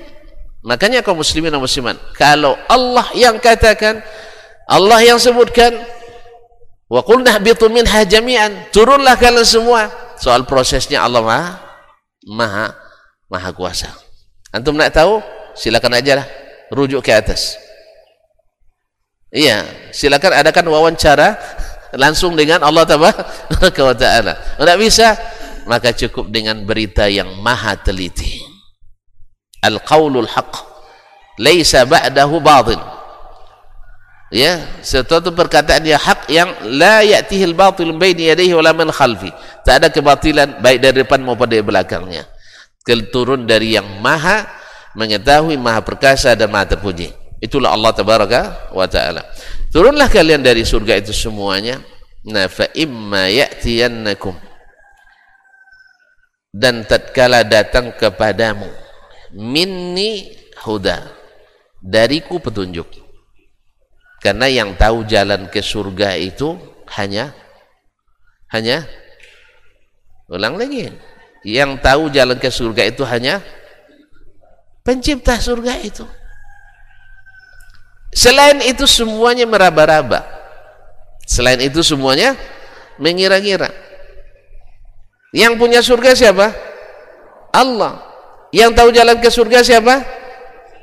[0.65, 4.01] Makanya kaum muslimin dan muslimat, kalau Allah yang katakan,
[4.65, 5.75] Allah yang sebutkan,
[6.89, 9.91] wa qulna habitu minha jami'an, turunlah kalian semua.
[10.17, 11.59] Soal prosesnya Allah Maha
[12.25, 12.65] Maha
[13.27, 13.91] Maha Kuasa.
[14.55, 15.19] Antum nak tahu?
[15.53, 16.27] Silakan aja lah
[16.73, 17.59] rujuk ke atas.
[19.33, 21.33] Iya, silakan adakan wawancara
[21.97, 24.37] langsung dengan Allah tabaraka wa taala.
[24.61, 25.17] Tidak bisa
[25.65, 28.45] maka cukup dengan berita yang maha teliti.
[29.65, 30.53] Al qaulul haq
[31.41, 32.77] laisa ba'dahu batil.
[34.29, 39.33] Ya sesuatu perkataan yang hak yang la ya'tihi al-batil baini yadayhi wala min khalfi.
[39.65, 42.29] Tak ada kebatilan baik dari depan maupun dari belakangnya.
[43.09, 44.45] Turun dari yang maha
[44.93, 49.27] mengetahui maha perkasa dan maha terpuji itulah Allah tabaraka wa taala.
[49.67, 51.83] Turunlah kalian dari surga itu semuanya.
[52.23, 54.31] Nah fa imma ya'tiyannakum.
[56.55, 58.71] Dan tatkala datang kepadamu
[59.35, 60.31] minni
[60.63, 61.11] huda.
[61.83, 62.87] Dariku petunjuk.
[64.23, 66.55] Karena yang tahu jalan ke surga itu
[66.95, 67.35] hanya
[68.55, 68.87] hanya
[70.31, 70.87] ulang lagi.
[71.43, 73.43] Yang tahu jalan ke surga itu hanya
[74.87, 76.07] pencipta surga itu
[78.13, 80.25] selain itu semuanya meraba-raba.
[81.27, 82.37] Selain itu semuanya
[83.01, 83.71] mengira-ngira.
[85.33, 86.53] Yang punya surga siapa?
[87.49, 88.01] Allah.
[88.53, 90.05] Yang tahu jalan ke surga siapa?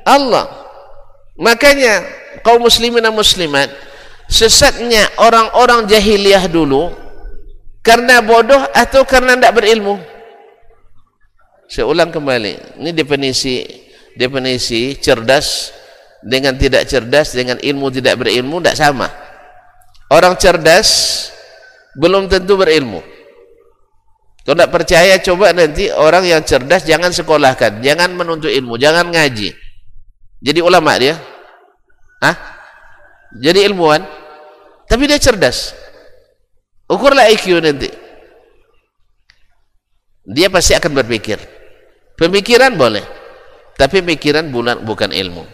[0.03, 0.47] Allah.
[1.39, 2.03] Makanya
[2.43, 3.71] kaum muslimin dan muslimat
[4.27, 6.91] sesatnya orang-orang jahiliyah dulu
[7.79, 9.97] karena bodoh atau karena tidak berilmu?
[11.71, 12.83] Saya ulang kembali.
[12.83, 13.63] Ini definisi
[14.19, 15.71] definisi cerdas
[16.21, 19.07] dengan tidak cerdas dengan ilmu tidak berilmu tidak sama.
[20.11, 21.29] Orang cerdas
[21.97, 23.01] belum tentu berilmu.
[24.41, 29.53] Kalau tidak percaya coba nanti orang yang cerdas jangan sekolahkan jangan menuntut ilmu jangan ngaji.
[30.41, 31.17] Jadi ulama dia.
[32.21, 32.35] Hah?
[33.37, 34.03] jadi ilmuwan.
[34.89, 35.71] Tapi dia cerdas.
[36.91, 37.87] Ukurlah IQ nanti.
[40.27, 41.39] Dia pasti akan berpikir.
[42.19, 43.01] Pemikiran boleh,
[43.79, 45.47] tapi pemikiran bukan bukan ilmu.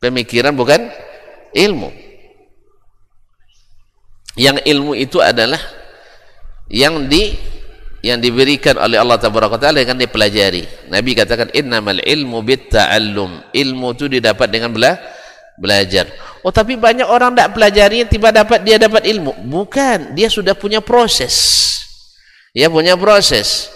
[0.00, 0.92] Pemikiran bukan
[1.56, 1.90] ilmu.
[4.36, 5.58] Yang ilmu itu adalah
[6.68, 7.32] yang di
[8.04, 10.92] yang diberikan oleh Allah Taala taala dengan dipelajari.
[10.92, 13.50] Nabi katakan innamal ilmu bitta'allum.
[13.56, 15.00] Ilmu itu didapat dengan bela
[15.56, 16.06] belajar.
[16.44, 19.34] Oh tapi banyak orang tidak pelajari tiba dapat dia dapat ilmu.
[19.48, 21.34] Bukan, dia sudah punya proses.
[22.52, 23.72] Dia punya proses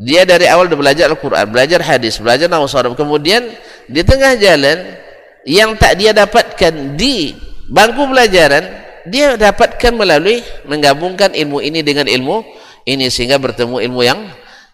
[0.00, 3.46] dia dari awal sudah belajar Al-Quran, belajar hadis, belajar Nawawi kemudian
[3.86, 4.98] di tengah jalan
[5.44, 7.36] yang tak dia dapatkan di
[7.68, 8.64] bangku pelajaran
[9.04, 12.40] dia dapatkan melalui menggabungkan ilmu ini dengan ilmu
[12.88, 14.20] ini sehingga bertemu ilmu yang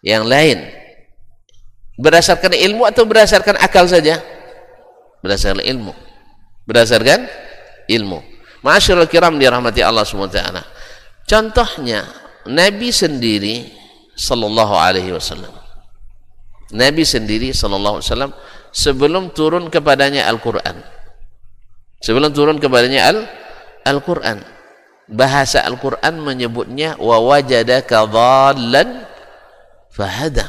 [0.06, 0.62] yang lain.
[2.00, 4.22] Berdasarkan ilmu atau berdasarkan akal saja?
[5.20, 5.92] Berdasarkan ilmu.
[6.64, 7.28] Berdasarkan
[7.90, 8.24] ilmu.
[8.64, 10.40] Masyaallah kiram dirahmati Allah SWT
[11.24, 12.04] contohnya
[12.48, 13.68] Nabi sendiri
[14.16, 15.52] sallallahu alaihi wasallam.
[16.70, 18.32] Nabi sendiri sallallahu alaihi wasallam
[18.70, 20.82] sebelum turun kepadanya Al-Qur'an.
[22.00, 23.18] Sebelum turun kepadanya Al
[23.84, 24.40] Al-Qur'an.
[25.10, 28.08] Bahasa Al-Qur'an menyebutnya wa wajadaka
[29.90, 30.46] fahada.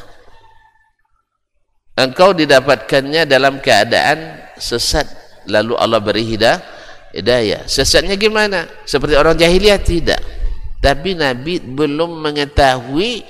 [1.98, 5.06] Engkau didapatkannya dalam keadaan sesat
[5.50, 7.68] lalu Allah beri hidayah.
[7.68, 8.70] Sesatnya gimana?
[8.88, 10.22] Seperti orang jahiliyah tidak.
[10.82, 13.28] Tapi Nabi belum mengetahui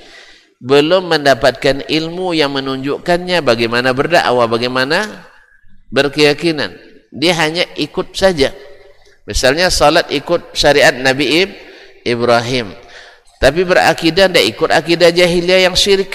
[0.62, 5.26] belum mendapatkan ilmu yang menunjukkannya bagaimana berdakwah, bagaimana
[5.90, 6.70] berkeyakinan.
[7.10, 8.54] Dia hanya ikut saja.
[9.26, 11.50] Misalnya salat ikut syariat Nabi
[12.06, 12.70] Ibrahim.
[13.42, 16.14] Tapi berakidah tidak ikut akidah jahiliyah yang syirik.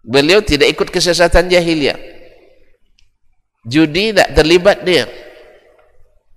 [0.00, 2.00] Beliau tidak ikut kesesatan jahiliyah.
[3.68, 5.04] Judi tidak terlibat dia.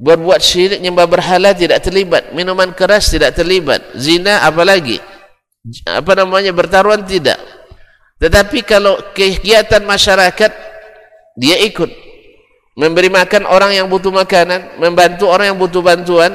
[0.04, 2.36] Berbuat syirik nyembah berhala tidak terlibat.
[2.36, 3.80] Minuman keras tidak terlibat.
[3.96, 5.00] Zina apalagi?
[5.00, 5.13] lagi?
[5.88, 7.08] Apa namanya bertaruhan?
[7.08, 7.40] Tidak.
[8.20, 10.52] Tetapi kalau kegiatan masyarakat
[11.40, 11.92] dia ikut.
[12.74, 16.34] Memberi makan orang yang butuh makanan membantu orang yang butuh bantuan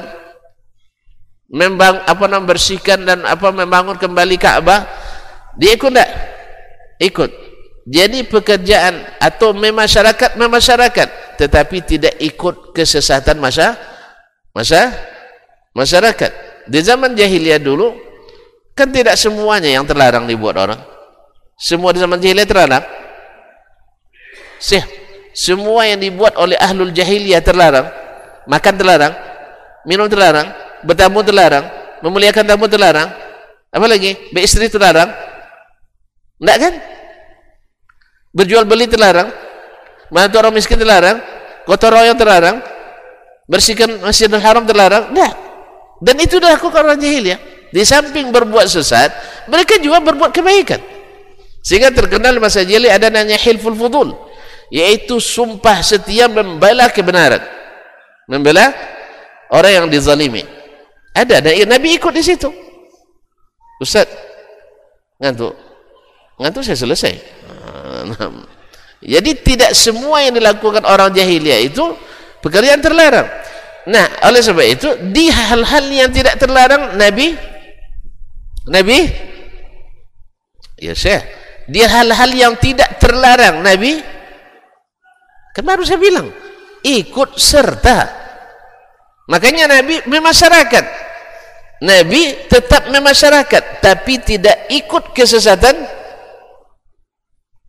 [1.50, 4.86] membang apa namanya bersihkan dan apa membangun kembali Ka'bah
[5.58, 6.10] dia ikut tak?
[7.02, 7.30] ikut.
[7.88, 11.08] Jadi pekerjaan atau memasyarakat memasyarakat
[11.40, 13.74] tetapi tidak ikut kesesatan masa
[14.54, 14.94] masa
[15.74, 16.30] masyarakat.
[16.70, 18.07] Di zaman jahiliyah dulu
[18.78, 20.78] Kan tidak semuanya yang terlarang dibuat orang.
[21.58, 22.86] Semua di zaman jahiliyah terlarang.
[24.62, 24.78] Sih,
[25.34, 27.90] semua yang dibuat oleh ahlul jahiliyah terlarang.
[28.46, 29.12] Makan terlarang,
[29.82, 30.54] minum terlarang,
[30.86, 31.66] bertamu terlarang,
[32.06, 33.10] memuliakan tamu terlarang.
[33.74, 34.14] Apa lagi?
[34.30, 35.10] Beristri terlarang.
[36.38, 36.74] Enggak kan?
[38.30, 39.26] Berjual beli terlarang.
[40.06, 41.18] Bantu orang miskin terlarang.
[41.66, 42.62] Kotor royong terlarang.
[43.50, 45.10] Bersihkan Masjidil Haram terlarang.
[45.10, 45.34] Enggak.
[45.98, 49.10] Dan itu dilakukan orang jahiliyah di samping berbuat sesat
[49.48, 50.80] mereka juga berbuat kebaikan
[51.60, 54.16] sehingga terkenal masa jeli ada nanya hilful fudul
[54.72, 57.40] yaitu sumpah setia membela kebenaran
[58.28, 58.72] membela
[59.52, 60.44] orang yang dizalimi
[61.18, 62.46] Ada, dan Nabi ikut di situ.
[63.82, 64.06] Ustaz,
[65.18, 65.50] ngantuk.
[66.38, 67.14] Ngantuk saya selesai.
[68.06, 68.30] Nah,
[69.02, 71.82] jadi tidak semua yang dilakukan orang jahiliyah itu
[72.38, 73.26] pekerjaan terlarang.
[73.90, 77.34] Nah, oleh sebab itu di hal-hal yang tidak terlarang Nabi
[78.68, 79.08] Nabi
[80.78, 81.24] ya Syekh,
[81.66, 84.00] di hal-hal yang tidak terlarang Nabi
[85.52, 86.30] kan baru saya bilang
[86.84, 87.98] ikut serta.
[89.28, 90.84] Makanya Nabi memasyarakat.
[91.78, 95.98] Nabi tetap memasyarakat tapi tidak ikut kesesatan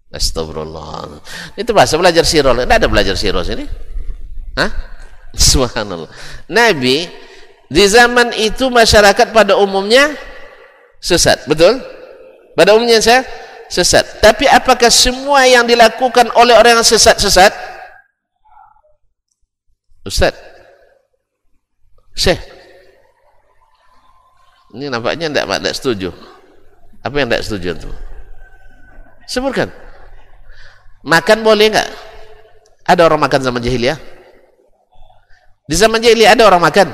[0.09, 1.21] Astagfirullah.
[1.53, 2.57] Itu bahasa belajar sirah.
[2.57, 3.61] Tidak ada belajar sirah sini.
[4.57, 4.71] Hah?
[5.37, 6.09] Subhanallah.
[6.49, 7.05] Nabi
[7.69, 10.09] di zaman itu masyarakat pada umumnya
[10.99, 11.79] sesat, betul?
[12.55, 13.23] Pada umumnya saya
[13.71, 14.19] sesat.
[14.19, 17.51] Tapi apakah semua yang dilakukan oleh orang yang sesat-sesat?
[20.03, 20.35] Ustaz.
[22.17, 22.41] Syekh.
[24.75, 26.09] Ini nampaknya tidak tidak setuju.
[26.99, 27.91] Apa yang tidak setuju itu?
[29.29, 29.71] Sebutkan.
[31.05, 31.89] Makan boleh enggak?
[32.83, 33.97] Ada orang makan zaman jahiliyah?
[35.69, 36.87] Di zaman jahiliyah ada orang makan?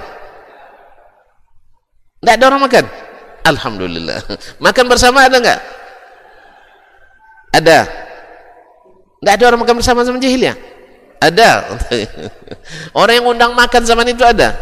[2.20, 2.86] Tidak ada orang makan?
[3.46, 4.20] Alhamdulillah.
[4.66, 5.62] Makan bersama ada enggak?
[7.54, 7.80] Ada.
[9.22, 10.54] Tidak ada orang makan bersama zaman jahiliyah?
[11.24, 11.66] Ada.
[13.00, 14.54] Orang yang undang makan zaman itu ada.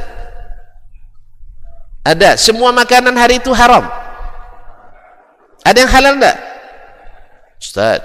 [2.05, 2.39] Ada.
[2.39, 3.83] Semua makanan hari itu haram.
[5.67, 6.37] Ada yang halal enggak?
[7.59, 7.99] Ustaz,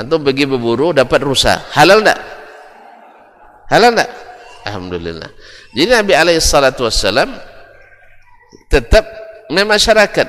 [0.00, 2.18] antum pergi berburu dapat rusa halal tak?
[3.68, 4.08] halal tak?
[4.64, 5.30] Alhamdulillah
[5.76, 7.28] jadi Nabi SAW
[8.72, 9.04] tetap
[9.50, 10.28] memasyarakat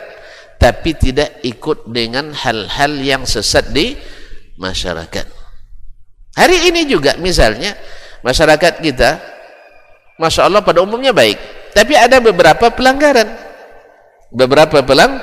[0.57, 3.95] tapi tidak ikut dengan hal-hal yang sesat di
[4.57, 5.25] masyarakat
[6.35, 7.77] hari ini juga misalnya
[8.25, 9.21] masyarakat kita
[10.17, 11.37] Masya Allah pada umumnya baik
[11.73, 13.29] tapi ada beberapa pelanggaran
[14.33, 15.21] beberapa pelang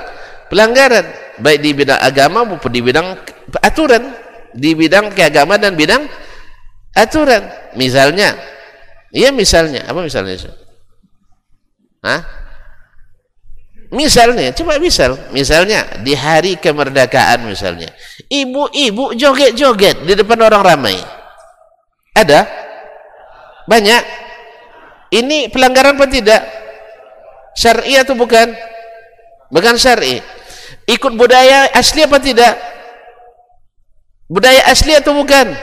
[0.49, 1.07] pelanggaran
[1.39, 3.15] baik di bidang agama maupun di bidang
[3.63, 4.15] aturan
[4.55, 6.03] di bidang keagamaan dan bidang
[6.97, 7.47] aturan.
[7.77, 8.35] Misalnya,
[9.13, 10.35] iya misalnya, apa misalnya?
[12.03, 12.23] Hah?
[13.89, 17.89] Misalnya, coba misal, misalnya di hari kemerdekaan misalnya,
[18.29, 20.97] ibu-ibu joget-joget di depan orang ramai.
[22.13, 22.45] Ada?
[23.65, 24.03] Banyak.
[25.09, 26.45] Ini pelanggaran apa tidak?
[27.57, 28.53] Syar'i atau bukan?
[29.49, 30.21] Bukan syar'i.
[30.85, 32.79] Ikut budaya asli apa tidak?
[34.29, 35.57] budaya asli atau bukan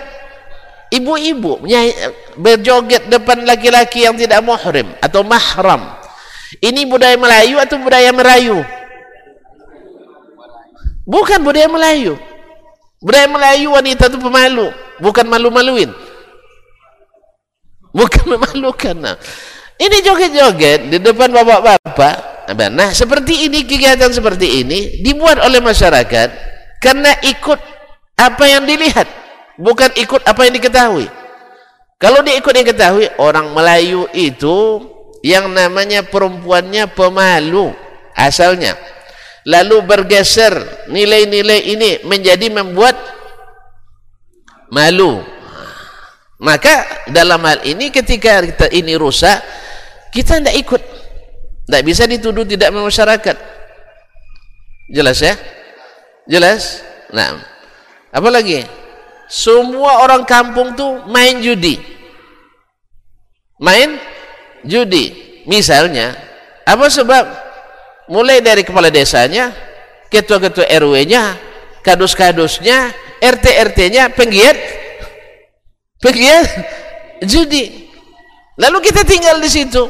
[0.90, 1.62] ibu-ibu
[2.36, 5.86] berjoget depan laki-laki yang tidak muhrim atau mahram
[6.62, 8.62] ini budaya Melayu atau budaya Merayu?
[11.06, 12.18] Bukan budaya Melayu.
[13.04, 15.92] Budaya Melayu wanita itu pemalu bukan malu-maluin.
[17.96, 19.16] Bukan memalukan nah.
[19.76, 22.48] ini joget-joget di depan bapak-bapak.
[22.72, 26.30] Nah seperti ini kegiatan seperti ini dibuat oleh masyarakat
[26.80, 27.60] karena ikut
[28.16, 29.08] apa yang dilihat
[29.60, 31.08] bukan ikut apa yang diketahui.
[31.96, 34.84] Kalau dia ikut yang ketahui orang Melayu itu
[35.26, 37.74] yang namanya perempuannya pemalu
[38.14, 38.78] asalnya.
[39.46, 42.94] Lalu bergeser nilai-nilai ini menjadi membuat
[44.70, 45.26] malu.
[46.38, 49.42] Maka dalam hal ini ketika kita ini rusak
[50.14, 50.82] kita tidak ikut.
[51.66, 53.38] Tidak bisa dituduh tidak memasyarakat.
[54.94, 55.34] Jelas ya?
[56.30, 56.86] Jelas?
[57.10, 57.42] Nah
[58.14, 58.62] apa lagi?
[59.26, 61.82] Semua orang kampung tuh main judi.
[63.58, 63.98] Main
[64.66, 65.14] judi.
[65.46, 66.18] Misalnya
[66.66, 67.46] apa sebab?
[68.06, 69.50] Mulai dari kepala desanya
[70.14, 71.34] ketua-ketua RW-nya
[71.82, 74.58] kadus-kadusnya RT-RT-nya penggiat
[75.98, 76.48] penggiat
[77.26, 77.90] judi.
[78.62, 79.84] Lalu kita tinggal di situ.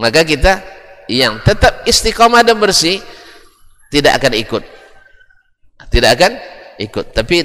[0.00, 0.64] Maka kita
[1.12, 3.04] yang tetap istiqomah dan bersih
[3.92, 4.62] tidak akan ikut.
[5.92, 6.32] Tidak akan
[6.80, 7.06] ikut.
[7.12, 7.36] Tapi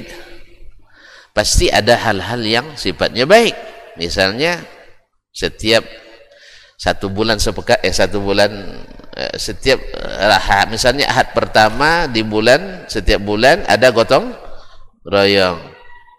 [1.36, 3.52] pasti ada hal-hal yang sifatnya baik.
[4.00, 4.62] Misalnya
[5.34, 5.82] setiap
[6.78, 8.50] satu bulan sepekan eh satu bulan
[9.18, 14.30] eh, setiap eh, misalnya ahad pertama di bulan setiap bulan ada gotong
[15.02, 15.58] royong.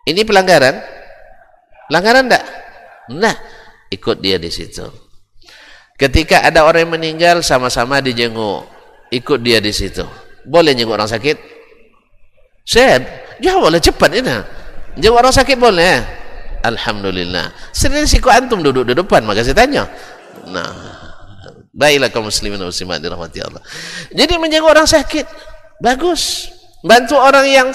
[0.05, 0.75] Ini pelanggaran?
[1.89, 2.45] Pelanggaran enggak?
[3.15, 3.35] Nah
[3.89, 4.85] ikut dia di situ.
[5.95, 8.67] Ketika ada orang yang meninggal sama-sama dijenguk.
[9.13, 10.03] Ikut dia di situ.
[10.43, 11.37] Boleh jenguk orang sakit?
[12.67, 13.01] Syed,
[13.39, 14.35] jawablah cepat ini.
[14.99, 16.24] Jawab orang sakit boleh.
[16.65, 17.53] Alhamdulillah.
[17.69, 19.85] Sering siku antum duduk di depan, maka saya tanya.
[20.49, 20.73] Nah,
[21.69, 23.61] baiklah kaum muslimin dan muslimat dirahmati Allah.
[24.09, 25.25] Jadi menjaga orang sakit,
[25.77, 26.49] bagus.
[26.81, 27.69] Bantu orang yang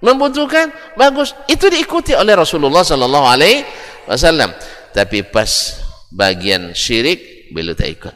[0.00, 1.36] membutuhkan, bagus.
[1.48, 3.68] Itu diikuti oleh Rasulullah sallallahu alaihi
[4.08, 4.52] wasallam.
[4.96, 8.14] Tapi pas bagian syirik beliau tak ikut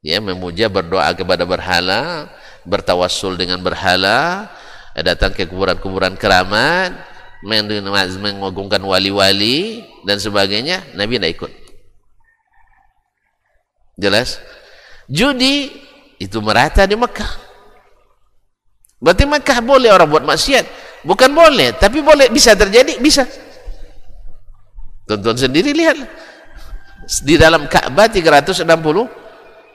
[0.00, 2.32] ya memuja berdoa kepada berhala
[2.64, 4.48] bertawassul dengan berhala
[4.96, 6.92] datang ke kuburan-kuburan keramat
[7.42, 11.52] mengagungkan wali-wali dan sebagainya Nabi tidak ikut.
[14.00, 14.40] Jelas?
[15.08, 15.72] Judi
[16.20, 17.32] itu merata di Mekah.
[19.00, 20.64] Berarti Mekah boleh orang buat maksiat.
[21.04, 22.28] Bukan boleh tapi boleh.
[22.28, 23.24] Bisa terjadi bisa.
[25.08, 25.96] Tonton sendiri lihat
[27.24, 28.68] di dalam Ka'bah 360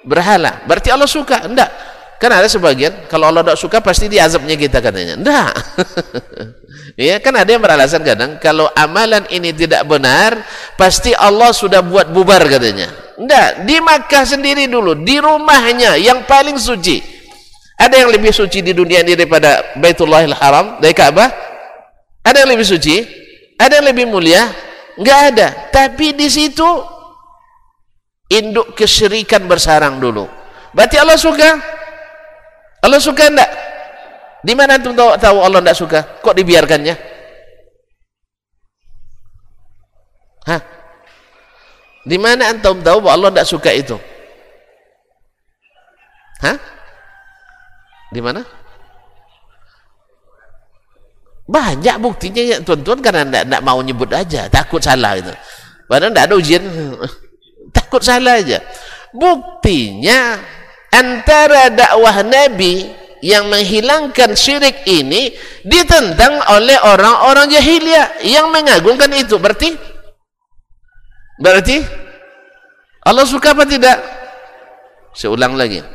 [0.05, 0.61] berhala.
[0.69, 1.43] Berarti Allah suka?
[1.49, 5.19] Enggak kan ada sebagian kalau Allah tidak suka pasti diazabnya kita katanya.
[5.19, 5.51] Enggak
[7.07, 10.41] ya kan ada yang beralasan kadang kalau amalan ini tidak benar
[10.79, 12.91] pasti Allah sudah buat bubar katanya.
[13.15, 16.99] Enggak di Makkah sendiri dulu di rumahnya yang paling suci.
[17.75, 21.27] Ada yang lebih suci di dunia ini daripada Baitullahil Haram dari Ka'bah
[22.25, 23.05] ada yang lebih suci?
[23.61, 24.49] Ada yang lebih mulia?
[24.97, 25.47] Enggak ada.
[25.69, 26.65] Tapi di situ
[28.33, 30.25] induk kesyirikan bersarang dulu.
[30.73, 31.61] Berarti Allah suka
[32.85, 33.51] Allah suka enggak?
[34.45, 35.99] Di mana antum tahu, tahu Allah enggak suka?
[36.21, 36.95] Kok dibiarkannya?
[40.45, 40.61] Hah?
[42.05, 43.97] Di mana antum tahu bahwa Allah enggak suka itu?
[46.45, 46.57] Hah?
[48.13, 48.45] Di mana?
[51.49, 55.33] Banyak buktinya ya tuan-tuan karena enggak, enggak mau nyebut aja, takut salah itu.
[55.89, 56.61] Padahal enggak ada ujian.
[57.75, 58.61] takut salah aja.
[59.09, 60.37] Buktinya
[60.95, 62.87] antara dakwah Nabi
[63.19, 65.33] yang menghilangkan syirik ini
[65.65, 69.35] ditentang oleh orang-orang jahiliyah yang mengagungkan itu.
[69.41, 69.75] Berarti
[71.41, 71.83] berarti
[73.03, 73.97] Allah suka apa tidak?
[75.11, 75.83] Saya ulang lagi.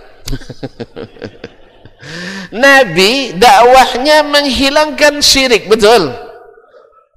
[2.51, 6.11] Nabi dakwahnya menghilangkan syirik betul?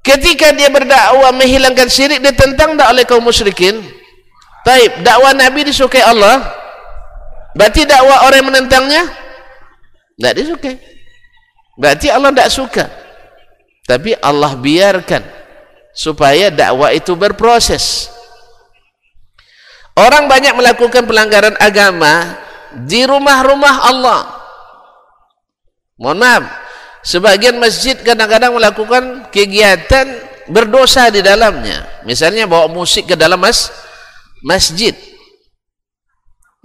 [0.04, 3.82] Ketika dia berdakwah menghilangkan syirik ditentang tak oleh kaum musyrikin?
[4.68, 6.63] Taib dakwah Nabi disukai Allah
[7.54, 9.04] Berarti dakwah orang yang menentangnya
[10.18, 10.76] tidak disukai.
[11.78, 12.86] Berarti Allah tidak suka.
[13.84, 15.24] Tapi Allah biarkan
[15.94, 18.10] supaya dakwah itu berproses.
[19.94, 22.42] Orang banyak melakukan pelanggaran agama
[22.90, 24.22] di rumah-rumah Allah.
[26.02, 26.44] Mohon maaf,
[27.06, 30.10] sebagian masjid kadang-kadang melakukan kegiatan
[30.50, 31.86] berdosa di dalamnya.
[32.10, 33.70] Misalnya bawa musik ke dalam mas
[34.42, 34.98] masjid.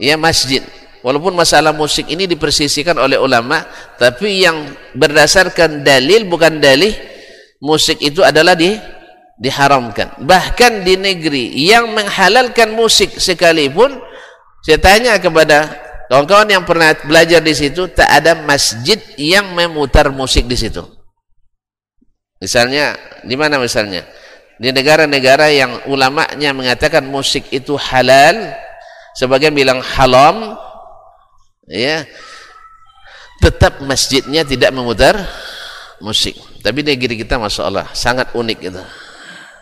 [0.00, 0.64] Ya masjid.
[1.00, 3.62] Walaupun masalah musik ini dipersisikan oleh ulama,
[3.96, 4.66] tapi yang
[4.98, 6.90] berdasarkan dalil bukan dalih
[7.62, 8.74] musik itu adalah di
[9.38, 10.18] diharamkan.
[10.18, 13.94] Bahkan di negeri yang menghalalkan musik sekalipun,
[14.66, 15.78] saya tanya kepada
[16.10, 20.82] kawan-kawan yang pernah belajar di situ, tak ada masjid yang memutar musik di situ.
[22.42, 24.06] Misalnya, di mana misalnya?
[24.58, 28.34] Di negara-negara yang ulamanya mengatakan musik itu halal,
[29.14, 30.58] sebagian bilang haram,
[31.70, 32.08] ya.
[33.38, 35.14] Tetap masjidnya tidak memutar
[36.02, 36.34] musik.
[36.58, 38.82] Tapi negeri kita Masya Allah sangat unik itu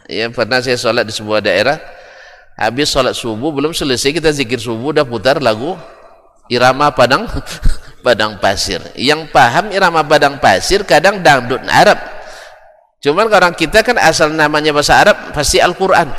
[0.07, 1.77] ya pernah saya sholat di sebuah daerah
[2.55, 5.75] habis sholat subuh belum selesai kita zikir subuh udah putar lagu
[6.49, 7.27] irama padang
[8.07, 8.79] padang pasir.
[8.95, 11.99] Yang paham irama padang pasir kadang dangdut Arab.
[13.03, 16.11] Cuman orang kita kan asal namanya bahasa Arab pasti Al-Quran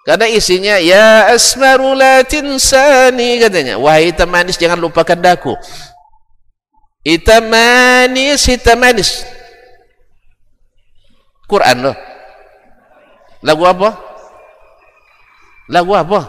[0.00, 3.76] karena isinya ya asmaru la tinsani katanya.
[3.76, 5.52] Wahai hitam manis jangan lupakan daku.
[7.04, 9.24] Hitam manis, hitam manis.
[11.44, 11.96] Quran loh.
[13.44, 13.90] Lagu apa?
[15.68, 16.20] Lagu apa?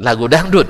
[0.00, 0.68] Lagu dangdut.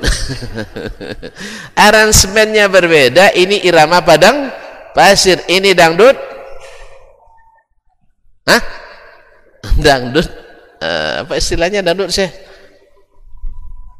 [1.87, 3.35] Aransemennya berbeda.
[3.35, 4.47] Ini irama padang
[4.95, 5.43] pasir.
[5.49, 6.15] Ini dangdut.
[8.45, 8.61] Hah?
[9.81, 10.44] Dangdut
[10.85, 12.29] uh, apa istilahnya danut saya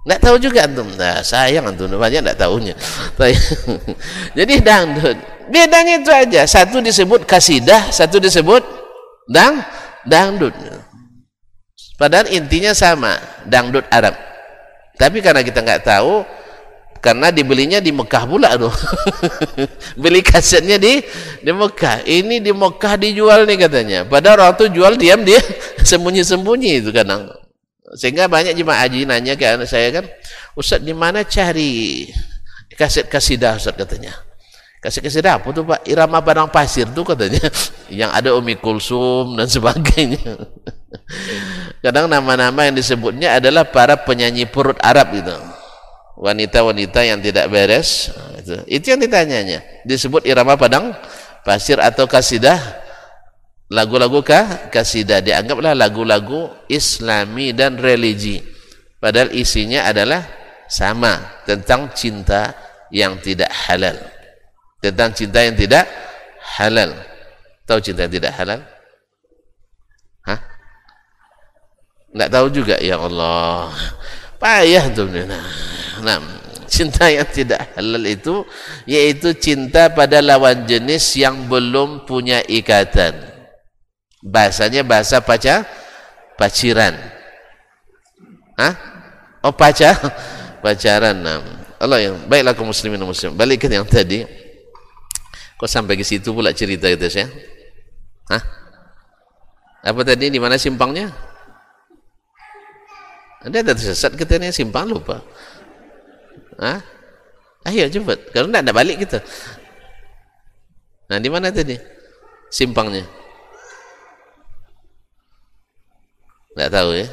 [0.05, 0.85] tidak tahu juga antum.
[0.93, 2.77] Nah sayang antum banyak tidak tahunya.
[4.37, 5.17] Jadi dangdut
[5.49, 6.45] bedanya itu aja.
[6.45, 8.61] Satu disebut kasidah satu disebut
[9.25, 9.65] dang
[10.05, 10.53] dangdut.
[11.97, 13.17] Padahal intinya sama
[13.49, 14.13] dangdut Arab.
[14.95, 16.21] Tapi karena kita nggak tahu
[17.03, 18.73] karena dibelinya di Mekah pula tuh.
[20.01, 21.01] Beli kasetnya di
[21.41, 22.01] di Mekah.
[22.01, 23.99] Ini di Mekah dijual nih katanya.
[24.09, 25.37] Padahal orang tuh jual diam dia
[25.89, 27.29] sembunyi-sembunyi itu kadang.
[27.95, 30.05] Sehingga banyak jemaah haji nanya ke anak saya kan
[30.57, 32.09] Ustaz di mana cari
[32.73, 33.77] kaset kasidah Ustaz?
[33.77, 34.11] katanya.
[34.81, 35.85] Kaset kasidah apa tuh Pak?
[35.85, 37.41] Irama padang pasir tuh katanya.
[37.93, 40.41] Yang ada Umi Kulsum dan sebagainya.
[41.85, 45.37] Kadang nama-nama yang disebutnya adalah para penyanyi perut Arab gitu
[46.15, 48.11] wanita-wanita yang tidak beres.
[48.39, 49.59] Itu, itu yang ditanyanya.
[49.83, 50.95] Disebut irama padang
[51.43, 52.57] pasir atau kasidah.
[53.69, 55.19] Lagu-lagu kah kasidah.
[55.19, 58.41] Dianggaplah lagu-lagu islami dan religi.
[58.99, 60.23] Padahal isinya adalah
[60.65, 62.55] sama tentang cinta
[62.89, 63.97] yang tidak halal.
[64.81, 65.85] Tentang cinta yang tidak
[66.57, 66.93] halal.
[67.65, 68.61] Tahu cinta yang tidak halal?
[70.29, 70.39] Hah?
[72.13, 72.75] Enggak tahu juga?
[72.77, 73.73] Ya Allah
[74.45, 76.21] payah tuh nah,
[76.69, 78.45] cinta yang tidak halal itu
[78.85, 83.33] yaitu cinta pada lawan jenis yang belum punya ikatan.
[84.21, 85.65] Bahasanya bahasa pacar
[86.37, 86.93] paciran.
[88.53, 88.73] Hah?
[89.41, 89.97] oh pacar
[90.63, 91.41] pacaran nah.
[91.81, 94.29] Allah yang baiklah kaum muslimin muslim balik ke yang tadi.
[95.57, 97.25] Kok sampai ke situ pula cerita itu ya
[98.29, 98.43] Hah?
[99.85, 100.29] apa tadi?
[100.29, 101.24] Di mana simpangnya
[103.45, 105.21] anda tersesat katanya simpang lupa
[106.57, 106.81] Hah?
[107.69, 109.21] ayo cepat kalau tidak ada balik kita
[111.05, 111.77] nah di mana tadi
[112.49, 113.05] simpangnya
[116.55, 117.07] Tidak tahu ya?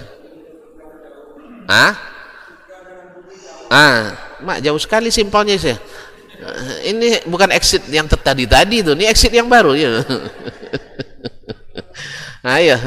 [1.66, 1.94] Ah?
[3.66, 5.74] Ah, mak jauh sekali simpelnya saya.
[6.86, 9.98] Ini bukan exit yang tadi tadi itu, ini exit yang baru ya.
[12.54, 12.78] Ayo,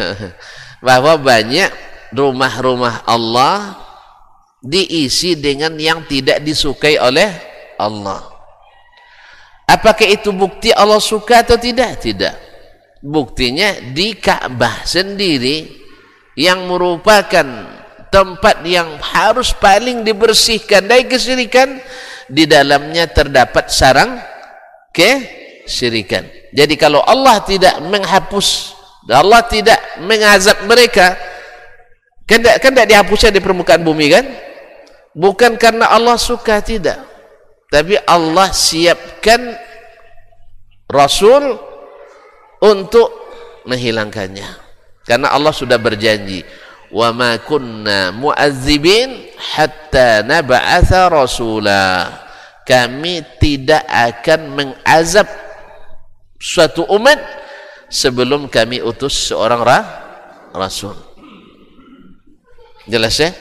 [0.80, 1.68] bahwa banyak
[2.16, 3.76] rumah-rumah Allah
[4.64, 7.30] diisi dengan yang tidak disukai oleh
[7.78, 8.24] Allah.
[9.68, 12.00] Apakah itu bukti Allah suka atau tidak?
[12.00, 12.36] Tidak.
[13.06, 15.70] Buktinya di Ka'bah sendiri
[16.34, 17.46] yang merupakan
[18.10, 21.80] tempat yang harus paling dibersihkan dari kesyirikan
[22.32, 24.18] di dalamnya terdapat sarang
[24.96, 26.24] kesyirikan
[26.56, 28.74] jadi kalau Allah tidak menghapus
[29.12, 31.20] Allah tidak mengazab mereka
[32.26, 34.26] kan tidak, kan tidak dihapusnya di permukaan bumi kan?
[35.16, 37.00] Bukan karena Allah suka tidak.
[37.72, 39.56] Tapi Allah siapkan
[40.86, 41.56] Rasul
[42.62, 43.10] untuk
[43.66, 44.50] menghilangkannya.
[45.06, 46.42] Karena Allah sudah berjanji
[46.94, 51.86] wa ma kunna mu'azzibin hatta nab'atha rasula.
[52.66, 55.30] Kami tidak akan mengazab
[56.42, 57.22] suatu umat
[57.90, 59.80] sebelum kami utus seorang ra
[60.50, 60.98] rasul
[62.86, 63.34] jelas ya?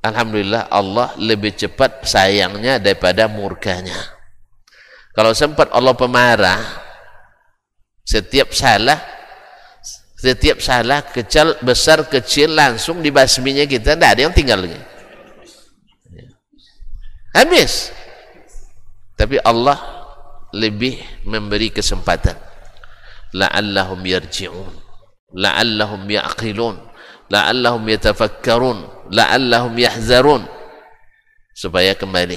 [0.00, 3.96] Alhamdulillah Allah lebih cepat sayangnya daripada murkanya
[5.12, 6.60] kalau sempat Allah pemarah
[8.06, 8.96] setiap salah
[10.20, 14.76] setiap salah kecil besar kecil langsung dibasminya kita tidak ada yang tinggal lagi.
[17.32, 17.88] Habis.
[19.16, 19.80] Tapi Allah
[20.52, 22.36] lebih memberi kesempatan.
[23.32, 24.76] La'allahum yarji'un.
[25.32, 26.89] La'allahum ya'qilun
[27.30, 30.42] la'allahum yatafakkarun la'allahum yahzarun.
[31.54, 32.36] Supaya kembali.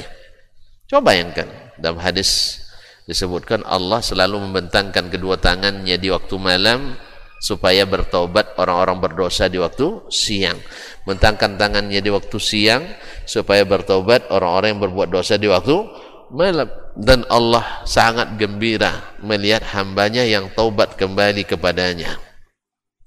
[0.88, 1.50] Coba bayangkan
[1.82, 2.62] dalam hadis
[3.10, 6.96] disebutkan Allah selalu membentangkan kedua tangannya di waktu malam
[7.44, 10.56] supaya bertobat orang-orang berdosa di waktu siang.
[11.04, 12.84] Mentangkan tangannya di waktu siang
[13.28, 15.76] supaya bertobat orang-orang yang berbuat dosa di waktu
[16.32, 16.70] malam.
[16.94, 22.33] Dan Allah sangat gembira melihat hambanya yang taubat kembali kepadanya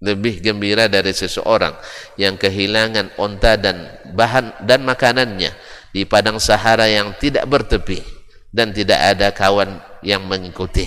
[0.05, 1.73] lebih gembira dari seseorang
[2.21, 5.57] yang kehilangan onta dan bahan dan makanannya
[5.93, 8.05] di padang sahara yang tidak bertepi
[8.53, 10.85] dan tidak ada kawan yang mengikuti.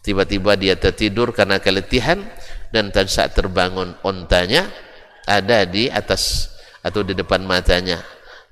[0.00, 2.24] Tiba-tiba dia tertidur karena keletihan
[2.72, 4.64] dan saat terbangun ontanya
[5.28, 6.48] ada di atas
[6.80, 8.00] atau di depan matanya.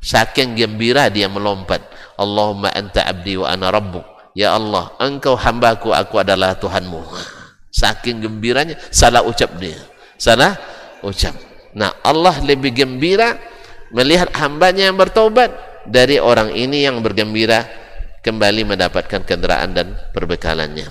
[0.05, 1.81] Saking gembira dia melompat.
[2.21, 4.05] Allahumma anta abdi wa ana rabbuk.
[4.37, 7.38] Ya Allah engkau hambaku aku adalah Tuhanmu
[7.79, 9.79] saking gembiranya salah ucap dia.
[10.19, 10.59] Salah
[11.07, 11.39] ucap.
[11.79, 13.39] Nah Allah lebih gembira
[13.95, 15.55] melihat hambanya yang bertobat
[15.87, 17.65] dari orang ini yang bergembira
[18.21, 20.91] kembali mendapatkan kendaraan dan perbekalannya.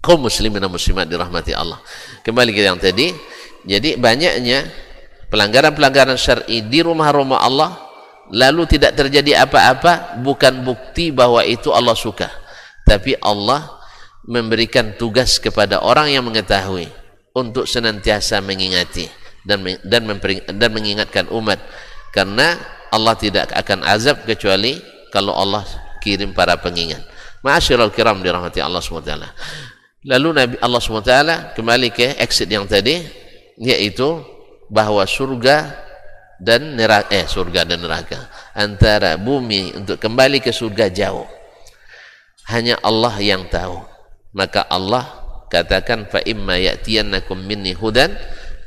[0.00, 1.78] Kaum muslimin dan muslimat dirahmati Allah.
[2.24, 3.12] Kembali ke yang tadi.
[3.60, 4.64] Jadi banyaknya
[5.28, 7.76] pelanggaran-pelanggaran syar'i di rumah-rumah Allah
[8.32, 12.32] lalu tidak terjadi apa-apa bukan bukti bahwa itu Allah suka.
[12.88, 13.79] Tapi Allah
[14.26, 16.88] memberikan tugas kepada orang yang mengetahui
[17.32, 19.08] untuk senantiasa mengingati
[19.46, 20.04] dan dan
[20.50, 21.60] dan mengingatkan umat
[22.12, 22.58] karena
[22.90, 24.76] Allah tidak akan azab kecuali
[25.14, 25.62] kalau Allah
[26.02, 27.02] kirim para pengingat.
[27.40, 29.14] Ma'asyiral kiram dirahmati Allah SWT.
[30.04, 31.14] Lalu Nabi Allah SWT
[31.56, 33.00] kembali ke exit yang tadi
[33.60, 34.20] yaitu
[34.72, 35.88] bahwa surga
[36.40, 38.16] dan neraka eh surga dan neraka
[38.56, 41.28] antara bumi untuk kembali ke surga jauh
[42.48, 43.89] hanya Allah yang tahu
[44.34, 45.06] maka Allah
[45.50, 48.14] katakan fa imma ya'tiyannakum minni hudan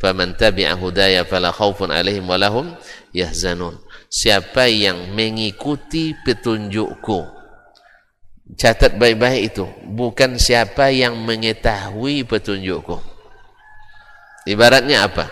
[0.03, 2.75] faman tabi'a hudaya fala khaufun alaihim walahum
[3.15, 3.79] yahzanun
[4.11, 7.23] siapa yang mengikuti petunjukku
[8.59, 13.13] catat baik-baik itu bukan siapa yang mengetahui petunjukku
[14.43, 15.31] Ibaratnya apa?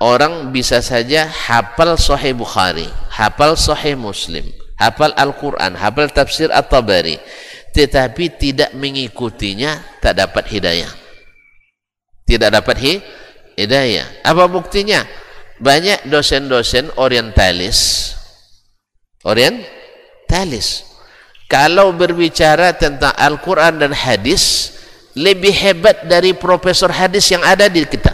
[0.00, 4.44] Orang bisa saja hafal Sahih Bukhari, hafal Sahih Muslim,
[4.76, 7.20] hafal Al-Quran, hafal tafsir At-Tabari,
[7.76, 10.88] tetapi tidak mengikutinya, tak dapat hidayah.
[12.24, 12.94] Tidak dapat hi
[13.52, 14.24] hidayah.
[14.24, 15.04] Apa buktinya?
[15.60, 18.12] Banyak dosen-dosen orientalis,
[19.28, 20.88] orientalis.
[21.52, 24.72] Kalau berbicara tentang Al-Quran dan hadis,
[25.12, 28.12] lebih hebat dari profesor hadis yang ada di kita.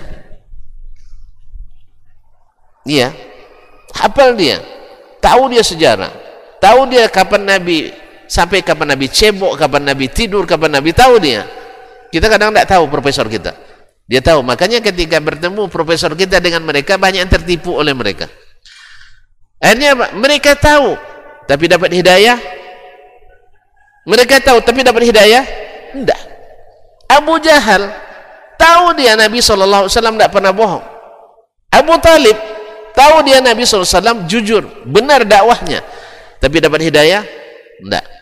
[2.82, 3.14] Iya.
[3.94, 4.58] Hafal dia.
[5.22, 6.10] Tahu dia sejarah.
[6.58, 8.01] Tahu dia kapan Nabi
[8.32, 11.44] sampai kapan Nabi cebok, kapan Nabi tidur, kapan Nabi tahu dia.
[12.08, 13.52] Kita kadang tidak tahu profesor kita.
[14.08, 14.40] Dia tahu.
[14.40, 18.32] Makanya ketika bertemu profesor kita dengan mereka banyak yang tertipu oleh mereka.
[19.60, 20.06] Akhirnya apa?
[20.16, 20.96] Mereka tahu
[21.44, 22.40] tapi dapat hidayah.
[24.08, 25.44] Mereka tahu tapi dapat hidayah?
[25.92, 26.20] Tidak.
[27.12, 27.92] Abu Jahal
[28.56, 30.84] tahu dia Nabi SAW tidak pernah bohong.
[31.72, 32.36] Abu Talib
[32.96, 35.84] tahu dia Nabi SAW jujur, benar dakwahnya.
[36.40, 37.22] Tapi dapat hidayah?
[37.80, 38.21] Tidak.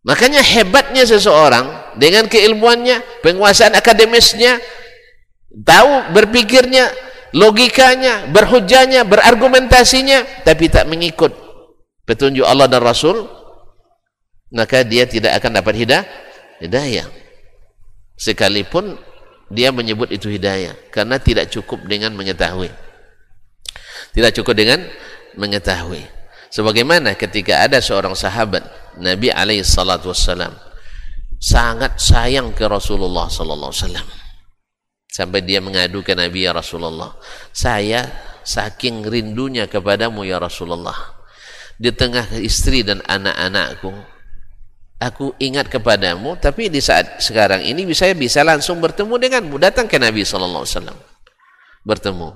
[0.00, 4.56] Makanya hebatnya seseorang dengan keilmuannya, penguasaan akademisnya,
[5.60, 6.88] tahu berpikirnya,
[7.36, 11.36] logikanya, berhujahnya, berargumentasinya, tapi tak mengikut
[12.08, 13.28] petunjuk Allah dan Rasul,
[14.56, 16.06] maka dia tidak akan dapat hidayah.
[16.64, 17.06] hidayah.
[18.16, 18.96] Sekalipun
[19.52, 22.72] dia menyebut itu hidayah, karena tidak cukup dengan mengetahui.
[24.16, 24.80] Tidak cukup dengan
[25.36, 26.19] mengetahui.
[26.50, 28.66] Sebagaimana ketika ada seorang sahabat
[28.98, 30.10] Nabi alaihi salatu
[31.40, 34.08] sangat sayang ke Rasulullah sallallahu alaihi wasallam.
[35.10, 37.14] Sampai dia mengadu ke Nabi ya Rasulullah,
[37.50, 38.06] saya
[38.46, 41.18] saking rindunya kepadamu ya Rasulullah.
[41.80, 43.90] Di tengah istri dan anak-anakku,
[45.00, 49.56] aku ingat kepadamu, tapi di saat sekarang ini saya bisa langsung bertemu denganmu.
[49.58, 50.98] Datang ke Nabi sallallahu alaihi wasallam.
[51.82, 52.28] Bertemu.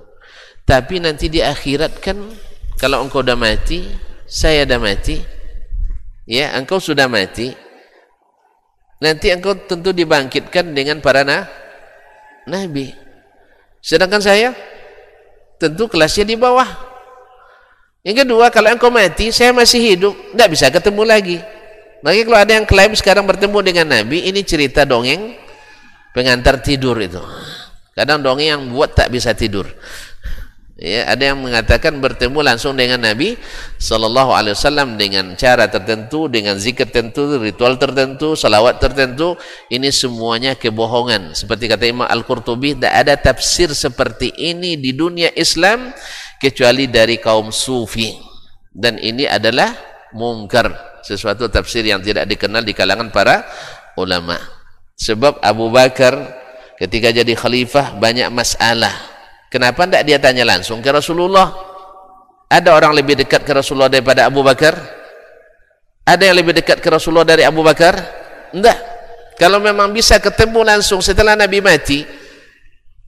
[0.64, 2.16] Tapi nanti di akhirat kan
[2.80, 3.86] kalau engkau sudah mati,
[4.26, 5.16] saya sudah mati,
[6.26, 7.54] ya engkau sudah mati,
[8.98, 11.46] nanti engkau tentu dibangkitkan dengan para na
[12.48, 12.92] nabi.
[13.84, 14.56] Sedangkan saya
[15.60, 16.66] tentu kelasnya di bawah.
[18.04, 21.38] Yang kedua, kalau engkau mati, saya masih hidup, tidak bisa ketemu lagi.
[22.04, 25.40] Lagi kalau ada yang klaim sekarang bertemu dengan Nabi, ini cerita dongeng
[26.12, 27.20] pengantar tidur itu.
[27.96, 29.64] Kadang dongeng yang buat tak bisa tidur.
[30.84, 33.40] Ya, ada yang mengatakan bertemu langsung dengan Nabi
[33.80, 39.32] Sallallahu Alaihi Wasallam dengan cara tertentu, dengan zikir tertentu, ritual tertentu, salawat tertentu.
[39.72, 41.32] Ini semuanya kebohongan.
[41.32, 45.88] Seperti kata Imam Al Qurtubi, tidak ada tafsir seperti ini di dunia Islam
[46.36, 48.12] kecuali dari kaum Sufi.
[48.68, 49.72] Dan ini adalah
[50.12, 53.48] mungkar, sesuatu tafsir yang tidak dikenal di kalangan para
[53.96, 54.36] ulama.
[55.00, 56.12] Sebab Abu Bakar
[56.76, 59.13] ketika jadi khalifah banyak masalah
[59.54, 61.54] Kenapa tidak dia tanya langsung ke Rasulullah?
[62.50, 64.74] Ada orang lebih dekat ke Rasulullah daripada Abu Bakar?
[66.02, 67.94] Ada yang lebih dekat ke Rasulullah dari Abu Bakar?
[68.50, 68.78] Tidak.
[69.38, 72.02] Kalau memang bisa ketemu langsung setelah Nabi mati,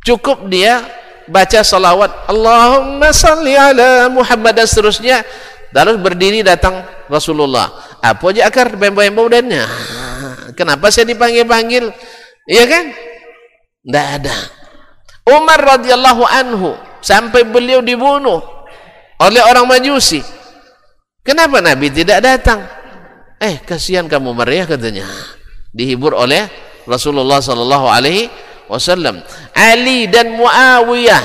[0.07, 0.87] cukup dia
[1.27, 5.27] baca salawat Allahumma salli ala Muhammad dan seterusnya
[5.75, 9.67] lalu berdiri datang Rasulullah apa aja akar bembo-bembo dannya
[10.55, 11.91] kenapa saya dipanggil-panggil
[12.47, 12.95] iya kan
[13.83, 14.37] tidak ada
[15.27, 18.39] Umar radhiyallahu anhu sampai beliau dibunuh
[19.18, 20.22] oleh orang Majusi.
[21.27, 22.62] Kenapa Nabi tidak datang?
[23.43, 25.03] Eh, kasihan kamu Umar ya katanya.
[25.74, 26.47] Dihibur oleh
[26.87, 28.31] Rasulullah sallallahu alaihi
[28.70, 29.18] wasallam.
[29.51, 31.22] Ali dan Muawiyah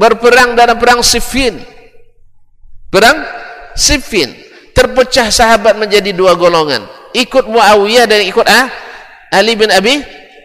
[0.00, 1.60] berperang dalam perang Siffin.
[2.88, 3.20] Perang
[3.76, 4.32] Siffin.
[4.72, 6.88] Terpecah sahabat menjadi dua golongan.
[7.12, 8.72] Ikut Muawiyah dan ikut ah,
[9.28, 10.00] Ali bin Abi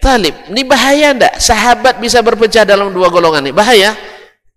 [0.07, 0.35] Talib.
[0.47, 1.35] Ini bahaya enggak?
[1.35, 3.51] Sahabat bisa berpecah dalam dua golongan ini.
[3.51, 3.91] Bahaya.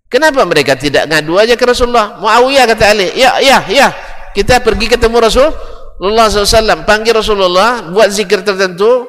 [0.07, 2.19] Kenapa mereka tidak ngadu aja ke Rasulullah?
[2.23, 3.91] Muawiyah kata Ali, ya, ya, ya.
[4.31, 6.87] Kita pergi ketemu Rasulullah SAW.
[6.87, 9.07] Panggil Rasulullah, buat zikir tertentu.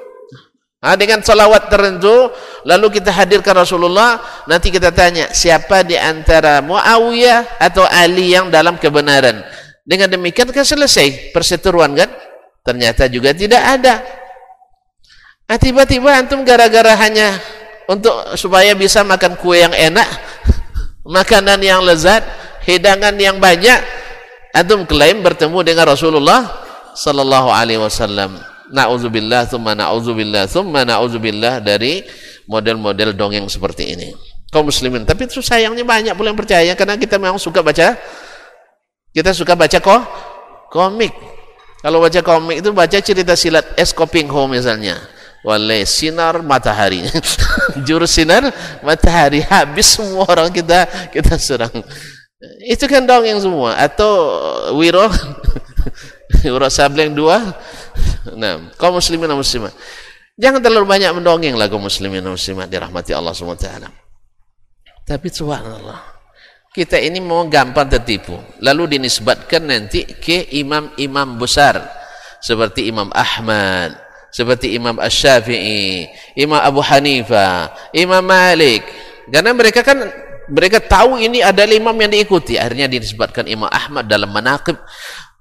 [0.81, 2.33] Ha, dengan salawat tertentu.
[2.65, 4.21] Lalu kita hadirkan Rasulullah.
[4.49, 9.45] Nanti kita tanya, siapa di antara Muawiyah atau Ali yang dalam kebenaran?
[9.85, 12.09] Dengan demikian kan selesai perseteruan kan?
[12.61, 14.20] Ternyata juga tidak ada.
[15.51, 17.35] Nah, tiba-tiba antum gara-gara hanya
[17.83, 20.07] untuk supaya bisa makan kue yang enak,
[21.19, 22.23] makanan yang lezat,
[22.63, 23.75] hidangan yang banyak,
[24.55, 26.47] antum klaim bertemu dengan Rasulullah
[26.95, 28.39] sallallahu alaihi wasallam.
[28.71, 31.99] Nauzubillah tsumma nauzubillah tsumma nauzubillah dari
[32.47, 34.15] model-model dongeng seperti ini.
[34.55, 37.99] Kaum muslimin, tapi itu sayangnya banyak pula yang percaya karena kita memang suka baca
[39.11, 40.01] kita suka baca kok
[40.71, 41.11] komik.
[41.83, 44.95] Kalau baca komik itu baca cerita silat Eskoping Ho misalnya
[45.41, 47.05] oleh sinar matahari.
[47.87, 48.49] Jurus sinar
[48.85, 49.41] matahari.
[49.41, 51.73] Habis semua orang kita kita serang.
[52.65, 53.77] Itu kan dongeng semua.
[53.77, 54.11] Atau
[54.77, 55.09] wiro
[56.45, 57.41] wiro sableng dua.
[58.37, 59.73] Nah kaum muslimin dan muslimat.
[60.37, 63.67] Jangan terlalu banyak mendongeng lah kaum muslimin dan muslimat dirahmati Allah SWT.
[65.01, 66.21] Tapi subhanallah
[66.71, 68.37] kita ini mau gampang tertipu.
[68.63, 71.99] Lalu dinisbatkan nanti ke imam-imam besar.
[72.41, 76.07] Seperti Imam Ahmad seperti Imam Ash-Syafi'i,
[76.39, 78.87] Imam Abu Hanifah, Imam Malik.
[79.27, 80.07] Karena mereka kan
[80.51, 82.59] mereka tahu ini ada imam yang diikuti.
[82.59, 84.75] Akhirnya disebutkan Imam Ahmad dalam manaqib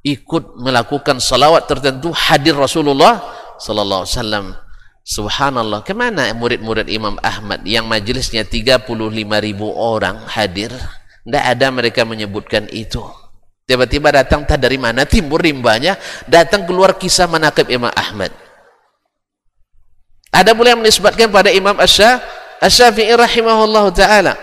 [0.07, 3.23] ikut melakukan salawat tertentu hadir Rasulullah
[3.59, 4.47] sallallahu alaihi wasallam.
[5.01, 8.87] Subhanallah, ke mana murid-murid Imam Ahmad yang majelisnya 35
[9.43, 10.71] ribu orang hadir?
[11.27, 13.03] Tidak ada mereka menyebutkan itu.
[13.67, 15.99] Tiba-tiba datang tak dari mana timur rimbanya,
[16.31, 18.31] datang keluar kisah manakib Imam Ahmad.
[20.31, 24.35] Ada pula yang menisbatkan pada Imam Asy-Syafi'i rahimahullah taala.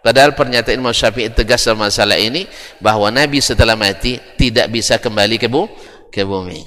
[0.00, 2.48] Padahal pernyataan Imam Syafi'i tegas dalam masalah ini
[2.80, 5.68] bahawa Nabi setelah mati tidak bisa kembali ke, bu
[6.08, 6.64] ke bumi.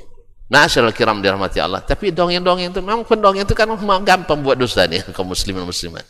[0.50, 1.82] Ma'asyiral kiram dirahmati Allah.
[1.82, 6.06] Tapi dongeng-dongeng itu memang pendongeng itu kan memang gampang buat dosa nih kaum muslimin muslimat.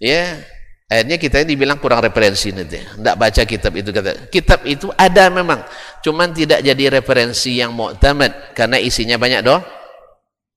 [0.00, 0.40] Ya,
[0.88, 2.80] akhirnya kita ini dibilang kurang referensi nanti.
[2.80, 4.32] Tidak baca kitab itu kata.
[4.32, 5.60] Kitab itu ada memang,
[6.00, 9.60] cuman tidak jadi referensi yang mu'tamad karena isinya banyak doh.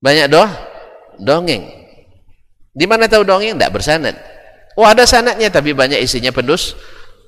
[0.00, 0.71] Banyak doh
[1.20, 1.68] dongeng.
[2.72, 3.56] Di mana tahu dongeng?
[3.56, 4.16] Tidak bersanad.
[4.72, 6.72] Oh ada sanadnya tapi banyak isinya pendus,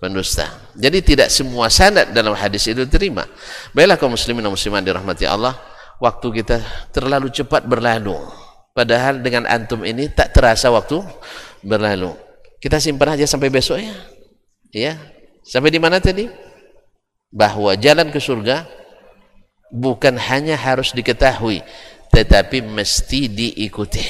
[0.00, 0.48] pendusta.
[0.72, 3.28] Jadi tidak semua sanad dalam hadis itu terima.
[3.76, 5.52] Baiklah kaum muslimin dan muslimat dirahmati Allah,
[6.00, 8.16] waktu kita terlalu cepat berlalu.
[8.74, 10.98] Padahal dengan antum ini tak terasa waktu
[11.62, 12.16] berlalu.
[12.58, 13.94] Kita simpan aja sampai besok ya.
[14.74, 14.92] Ya.
[15.44, 16.26] Sampai di mana tadi?
[17.28, 18.64] Bahwa jalan ke surga
[19.68, 21.60] bukan hanya harus diketahui
[22.14, 24.06] tetapi mesti diikuti.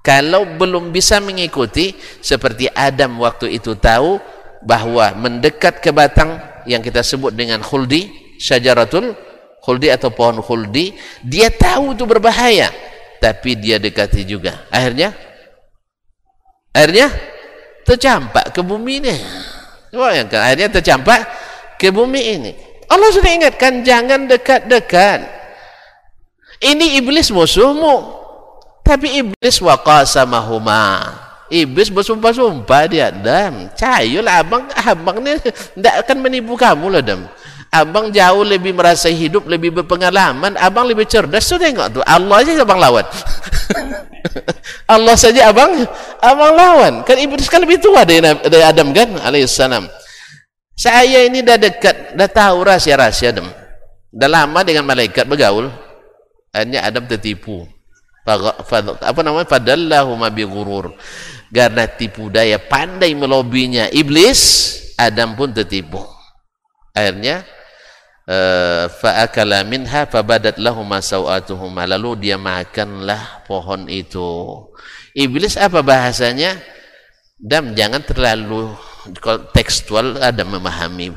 [0.00, 1.92] Kalau belum bisa mengikuti
[2.24, 4.16] seperti Adam waktu itu tahu
[4.64, 8.08] bahwa mendekat ke batang yang kita sebut dengan khuldi
[8.40, 9.12] syajaratul
[9.60, 10.94] khuldi atau pohon khuldi
[11.26, 12.70] dia tahu itu berbahaya
[13.20, 14.64] tapi dia dekati juga.
[14.70, 15.12] Akhirnya?
[16.72, 17.10] Akhirnya?
[17.82, 19.16] Tercampak ke bumi ini.
[19.94, 21.20] Akhirnya tercampak
[21.78, 22.52] ke bumi ini.
[22.86, 25.35] Allah sudah ingatkan jangan dekat-dekat
[26.60, 28.24] ini iblis musuhmu.
[28.86, 31.10] Tapi iblis waqasamahuma.
[31.50, 37.26] Iblis bersumpah-sumpah dia, "Dam, cayul abang abang ni tidak akan menipu kamu lah, Dam."
[37.70, 41.44] Abang jauh lebih merasa hidup, lebih berpengalaman, abang lebih cerdas.
[41.44, 43.06] So tengok tu, Allah saja abang lawan.
[44.94, 45.70] Allah saja abang
[46.22, 46.92] abang lawan.
[47.02, 49.86] Kan iblis kan lebih tua dari, dari Adam kan alaihissalam.
[50.78, 53.50] Saya ini dah dekat, dah tahu rahasia-rahasia Adam.
[54.14, 55.85] Dah lama dengan malaikat bergaul
[56.56, 57.68] akhirnya Adam tertipu.
[58.26, 59.46] Apa namanya?
[59.46, 60.96] Fadallahu ma bighurur
[61.52, 66.00] karena tipu daya pandai melobinya iblis Adam pun tertipu.
[66.96, 67.44] Akhirnya
[68.26, 71.84] uh, fa akala minha fabadat lahum sawatuhuma.
[71.86, 74.64] Lalu dia makanlah pohon itu.
[75.12, 76.56] Iblis apa bahasanya?
[77.36, 78.72] Dam jangan terlalu
[79.52, 81.12] tekstual ada memahami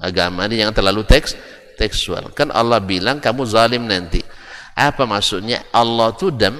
[0.00, 0.64] agama ini.
[0.64, 1.36] Jangan terlalu teks
[1.76, 2.32] tekstual.
[2.32, 4.24] Kan Allah bilang kamu zalim nanti
[4.74, 5.64] apa maksudnya?
[5.74, 6.58] Allah itu dam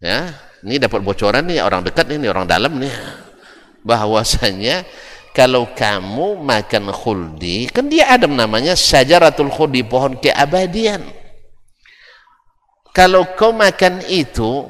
[0.00, 0.32] ya
[0.64, 2.92] ini dapat bocoran nih orang dekat nih orang dalam nih.
[3.80, 4.84] Bahwasanya
[5.32, 11.00] kalau kamu makan khuldi kan dia Adam namanya syajaratul khuldi pohon keabadian.
[12.90, 14.66] Kalau kau makan itu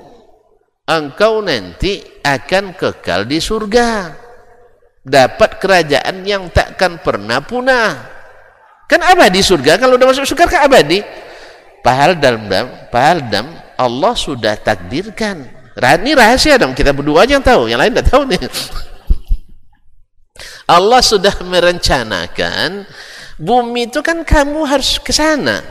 [0.85, 4.14] engkau nanti akan kekal di surga.
[5.01, 7.97] Dapat kerajaan yang takkan pernah punah.
[8.85, 11.01] Kan abadi surga kalau udah masuk surga kan abadi
[11.81, 12.45] Pahal dalam
[12.93, 15.49] pahal dalam Allah sudah takdirkan.
[15.81, 18.41] Ini rahasia dong kita berdua aja yang tahu, yang lain tidak tahu nih.
[20.76, 22.85] Allah sudah merencanakan
[23.41, 25.64] bumi itu kan kamu harus ke sana.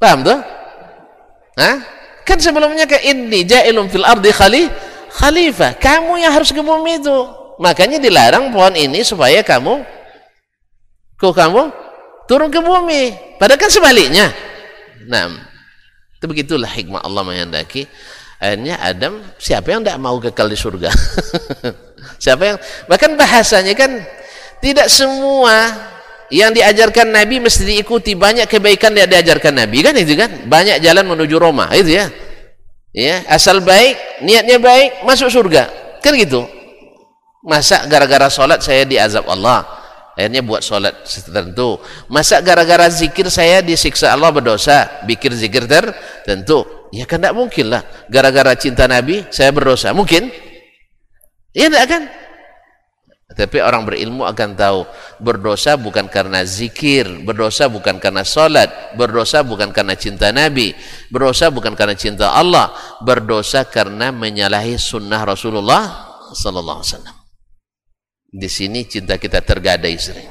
[0.00, 0.40] Paham tuh?
[1.60, 1.76] Hah?
[2.24, 4.72] Kan sebelumnya ke ini ja'ilum fil ardi khali
[5.12, 5.76] khalifah.
[5.76, 7.18] Kamu yang harus ke bumi itu.
[7.60, 9.84] Makanya dilarang pohon ini supaya kamu
[11.14, 11.83] kok kamu
[12.28, 13.36] turun ke bumi.
[13.40, 14.32] Padahal kan sebaliknya.
[15.08, 15.28] Nah
[16.16, 17.84] itu begitulah hikmah Allah menghendaki.
[18.40, 20.90] Akhirnya Adam siapa yang tidak mau kekal di surga?
[22.20, 24.04] Siapa yang bahkan bahasanya kan
[24.60, 25.72] tidak semua
[26.28, 28.12] yang diajarkan Nabi mesti diikuti.
[28.12, 29.80] Banyak kebaikan yang diajarkan Nabi.
[29.80, 30.44] Kan itu kan?
[30.44, 31.72] Banyak jalan menuju Roma.
[31.72, 32.12] Itu ya.
[32.94, 35.72] Ya asal baik niatnya baik masuk surga.
[36.04, 36.44] Kan gitu.
[37.44, 39.83] Masa gara-gara sholat saya diazab Allah
[40.14, 47.10] akhirnya buat solat tertentu masa gara-gara zikir saya disiksa Allah berdosa bikin zikir tertentu Ya
[47.10, 47.82] kan tidak mungkin lah.
[48.06, 49.90] Gara-gara cinta Nabi, saya berdosa.
[49.90, 50.30] Mungkin?
[51.50, 52.02] Ya tidak kan?
[53.34, 54.86] Tapi orang berilmu akan tahu
[55.18, 60.70] berdosa bukan karena zikir, berdosa bukan karena solat, berdosa bukan karena cinta Nabi,
[61.10, 62.70] berdosa bukan karena cinta Allah,
[63.02, 65.82] berdosa karena menyalahi sunnah Rasulullah
[66.30, 67.23] Sallallahu Alaihi Wasallam.
[68.34, 70.26] Di sini cinta kita tergadai sering.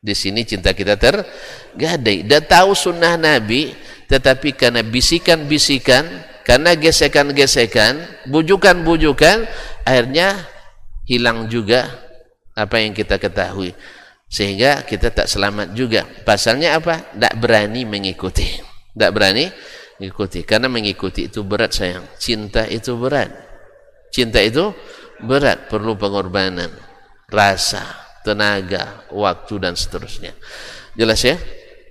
[0.00, 2.24] Di sini cinta kita tergadai.
[2.24, 3.68] Dan tahu sunnah Nabi,
[4.08, 6.08] tetapi karena bisikan-bisikan,
[6.40, 9.44] karena gesekan-gesekan, bujukan-bujukan,
[9.84, 10.48] akhirnya
[11.04, 11.92] hilang juga
[12.56, 13.76] apa yang kita ketahui.
[14.32, 16.08] Sehingga kita tak selamat juga.
[16.24, 17.12] Pasalnya apa?
[17.12, 18.48] Tak berani mengikuti.
[18.96, 19.52] Tak berani
[20.00, 20.48] mengikuti.
[20.48, 22.08] Karena mengikuti itu berat sayang.
[22.16, 23.28] Cinta itu berat.
[24.08, 24.72] Cinta itu
[25.20, 25.68] berat.
[25.68, 26.83] Perlu pengorbanan
[27.34, 27.82] rasa
[28.22, 30.32] tenaga waktu dan seterusnya
[30.94, 31.36] jelas ya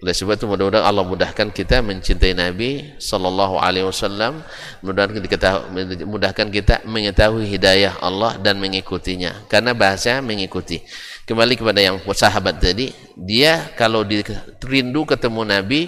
[0.03, 4.43] oleh sebab itu mudah-mudahan Allah mudahkan kita mencintai Nabi sallallahu alaihi wasallam,
[4.83, 5.63] mudahkan kita
[6.03, 9.47] mudahkan kita mengetahui hidayah Allah dan mengikutinya.
[9.47, 10.83] Karena bahasa mengikuti.
[11.23, 14.19] Kembali kepada yang sahabat tadi, dia kalau di,
[14.67, 15.87] rindu ketemu Nabi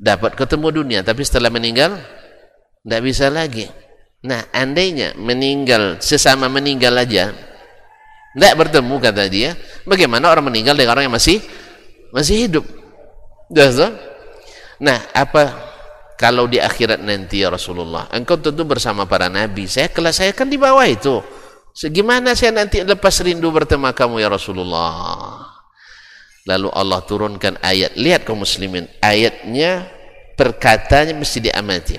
[0.00, 2.00] dapat ketemu dunia, tapi setelah meninggal
[2.80, 3.68] tidak bisa lagi.
[4.24, 7.36] Nah, andainya meninggal sesama meninggal aja
[8.30, 11.42] tidak bertemu kata dia, bagaimana orang meninggal dengan orang yang masih
[12.14, 12.64] masih hidup?
[14.78, 15.70] Nah, apa
[16.14, 19.66] kalau di akhirat nanti ya Rasulullah, engkau tentu bersama para nabi.
[19.66, 21.18] Saya kelas saya kan di bawah itu.
[21.74, 25.46] Segimana saya nanti lepas rindu bertemu kamu ya Rasulullah?
[26.44, 27.94] Lalu Allah turunkan ayat.
[27.98, 29.90] Lihat kaum muslimin, ayatnya
[30.38, 31.96] perkataannya mesti diamati.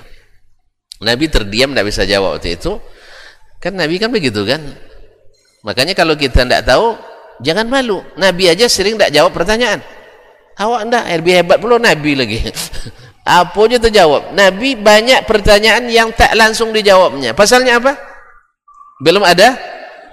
[1.02, 2.78] Nabi terdiam tidak bisa jawab waktu itu.
[3.58, 4.62] Kan Nabi kan begitu kan?
[5.62, 6.98] Makanya kalau kita tidak tahu,
[7.42, 8.02] jangan malu.
[8.18, 9.78] Nabi aja sering tidak jawab pertanyaan.
[10.58, 12.38] Awak enggak, lebih hebat pula Nabi lagi.
[13.22, 14.34] apa aja terjawab.
[14.34, 17.32] Nabi banyak pertanyaan yang tak langsung dijawabnya.
[17.32, 17.94] Pasalnya apa?
[18.98, 19.54] Belum ada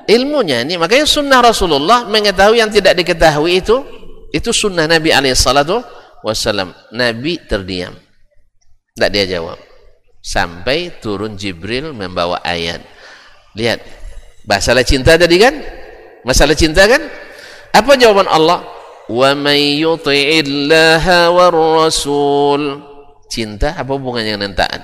[0.05, 0.61] ilmunya.
[0.61, 3.81] Ini makanya sunnah Rasulullah mengetahui yang tidak diketahui itu
[4.29, 5.81] itu sunnah Nabi alaihissalatu
[6.21, 6.73] wassalam.
[6.93, 7.97] Nabi terdiam.
[8.93, 9.57] Tak dia jawab.
[10.21, 12.83] Sampai turun Jibril membawa ayat.
[13.57, 13.98] Lihat.
[14.49, 15.53] Masalah cinta tadi kan?
[16.25, 17.05] Masalah cinta kan?
[17.69, 18.65] Apa jawaban Allah?
[19.05, 22.81] Wa may yuti'illaha war rasul.
[23.29, 24.81] Cinta apa hubungannya dengan taat?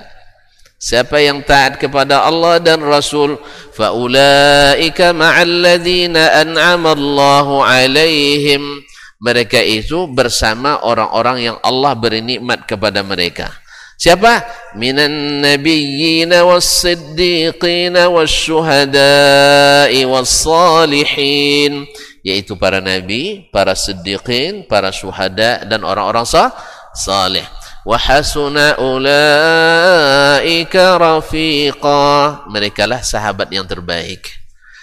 [0.78, 3.40] Siapa yang taat kepada Allah dan Rasul,
[3.74, 8.86] faulaika ma'al ladzina an'ama Allahu 'alaihim.
[9.18, 13.50] Mereka itu bersama orang-orang yang Allah beri nikmat kepada mereka
[13.96, 14.44] siapa
[14.76, 21.88] minan nabiyyin was-siddiqin wasyuhada'i was-salihin
[22.26, 26.50] yaitu para nabi, para siddiqin, para syuhada dan orang-orang sah,
[26.90, 27.46] salih.
[27.86, 32.42] Wa hasuna ulaika rafiqa.
[32.50, 34.26] Mereka lah sahabat yang terbaik.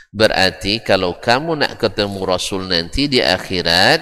[0.08, 4.00] Berarti kalau kamu nak ketemu Rasul nanti di akhirat,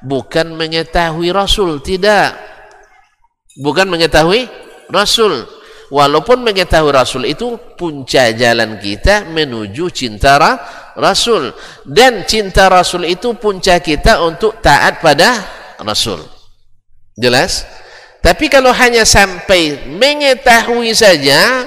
[0.00, 2.40] bukan mengetahui Rasul, tidak.
[3.58, 4.46] Bukan mengetahui
[4.86, 5.42] Rasul.
[5.88, 10.38] Walaupun mengetahui Rasul itu punca jalan kita menuju cinta
[10.94, 11.50] Rasul.
[11.82, 15.42] Dan cinta Rasul itu punca kita untuk taat pada
[15.82, 16.22] Rasul.
[17.18, 17.66] Jelas?
[18.22, 21.66] Tapi kalau hanya sampai mengetahui saja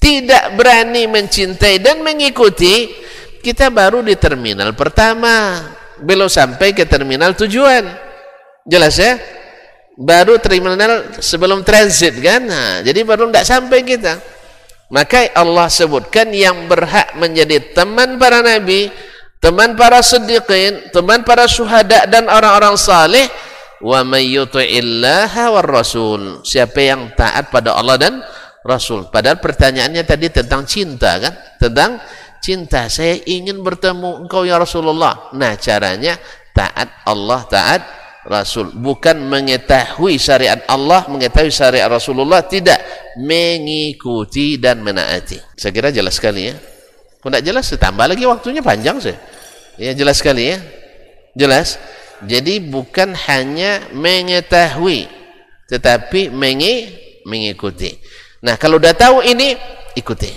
[0.00, 2.92] tidak berani mencintai dan mengikuti
[3.40, 5.64] kita baru di terminal pertama.
[6.00, 7.88] Belum sampai ke terminal tujuan.
[8.68, 9.39] Jelas ya
[10.00, 14.16] baru terminal sebelum transit kan nah, jadi baru tidak sampai kita
[14.90, 18.90] maka Allah sebutkan yang berhak menjadi teman para nabi,
[19.38, 23.30] teman para siddiqin, teman para syuhada dan orang-orang saleh
[23.78, 26.42] wa may war rasul.
[26.42, 28.14] Siapa yang taat pada Allah dan
[28.66, 29.08] Rasul.
[29.08, 31.32] Padahal pertanyaannya tadi tentang cinta kan?
[31.56, 31.96] Tentang
[32.42, 32.90] cinta.
[32.90, 35.32] Saya ingin bertemu engkau ya Rasulullah.
[35.32, 36.18] Nah, caranya
[36.52, 37.80] taat Allah, taat
[38.26, 38.76] Rasul.
[38.76, 42.80] Bukan mengetahui syariat Allah mengetahui syariat Rasulullah tidak.
[43.20, 45.40] Mengikuti dan menaati.
[45.56, 46.56] Saya kira jelas sekali ya.
[47.20, 47.64] Kalau tidak jelas?
[47.76, 49.16] Tambah lagi waktunya panjang sih.
[49.80, 50.58] Ya jelas sekali ya.
[51.36, 51.80] Jelas.
[52.20, 55.08] Jadi bukan hanya mengetahui
[55.70, 56.92] tetapi mengi
[57.24, 57.94] mengikuti.
[58.44, 59.56] Nah kalau sudah tahu ini
[59.96, 60.28] ikuti.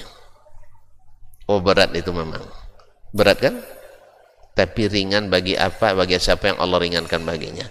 [1.49, 2.43] Oh berat itu memang.
[3.11, 3.59] Berat kan
[4.53, 5.97] tapi ringan bagi apa?
[5.97, 7.65] Bagi siapa yang Allah ringankan baginya.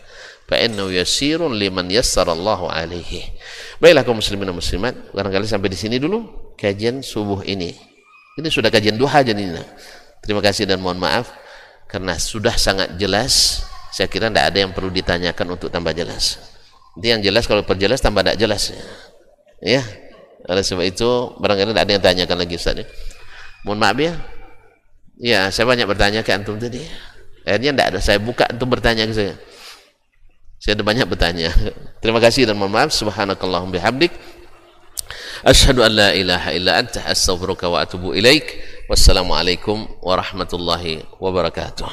[0.46, 3.30] Fa innahu yasirun liman yassarallahu alaihi.
[3.78, 7.72] Baiklah kaum muslimin dan muslimat barangkali sampai di sini dulu kajian subuh ini.
[8.36, 9.62] Ini sudah kajian duha jadi
[10.22, 11.30] terima kasih dan mohon maaf
[11.86, 13.64] karena sudah sangat jelas.
[13.92, 16.40] Saya kira tidak ada yang perlu ditanyakan untuk tambah jelas.
[16.96, 18.72] Nanti yang jelas kalau perjelas tambah tidak jelas.
[19.60, 19.84] Ya.
[20.48, 21.08] Oleh sebab itu
[21.38, 22.86] barangkali tidak ada yang tanyakan lagi Ustaz ya.
[23.62, 24.18] mohon maaf ya
[25.22, 26.82] ya saya banyak bertanya ke antum tadi.
[27.46, 27.98] Akhirnya tidak ada.
[28.02, 29.34] Saya buka untuk bertanya ke saya.
[30.58, 31.50] Saya ada banyak bertanya.
[32.02, 32.90] Terima kasih dan mohon maaf.
[32.90, 34.10] Subhanakallahum bihamdik.
[35.42, 38.62] Asyhadu an la ilaha illa anta astaghfiruka wa atubu ilaik.
[38.86, 41.90] Wassalamualaikum warahmatullahi wabarakatuh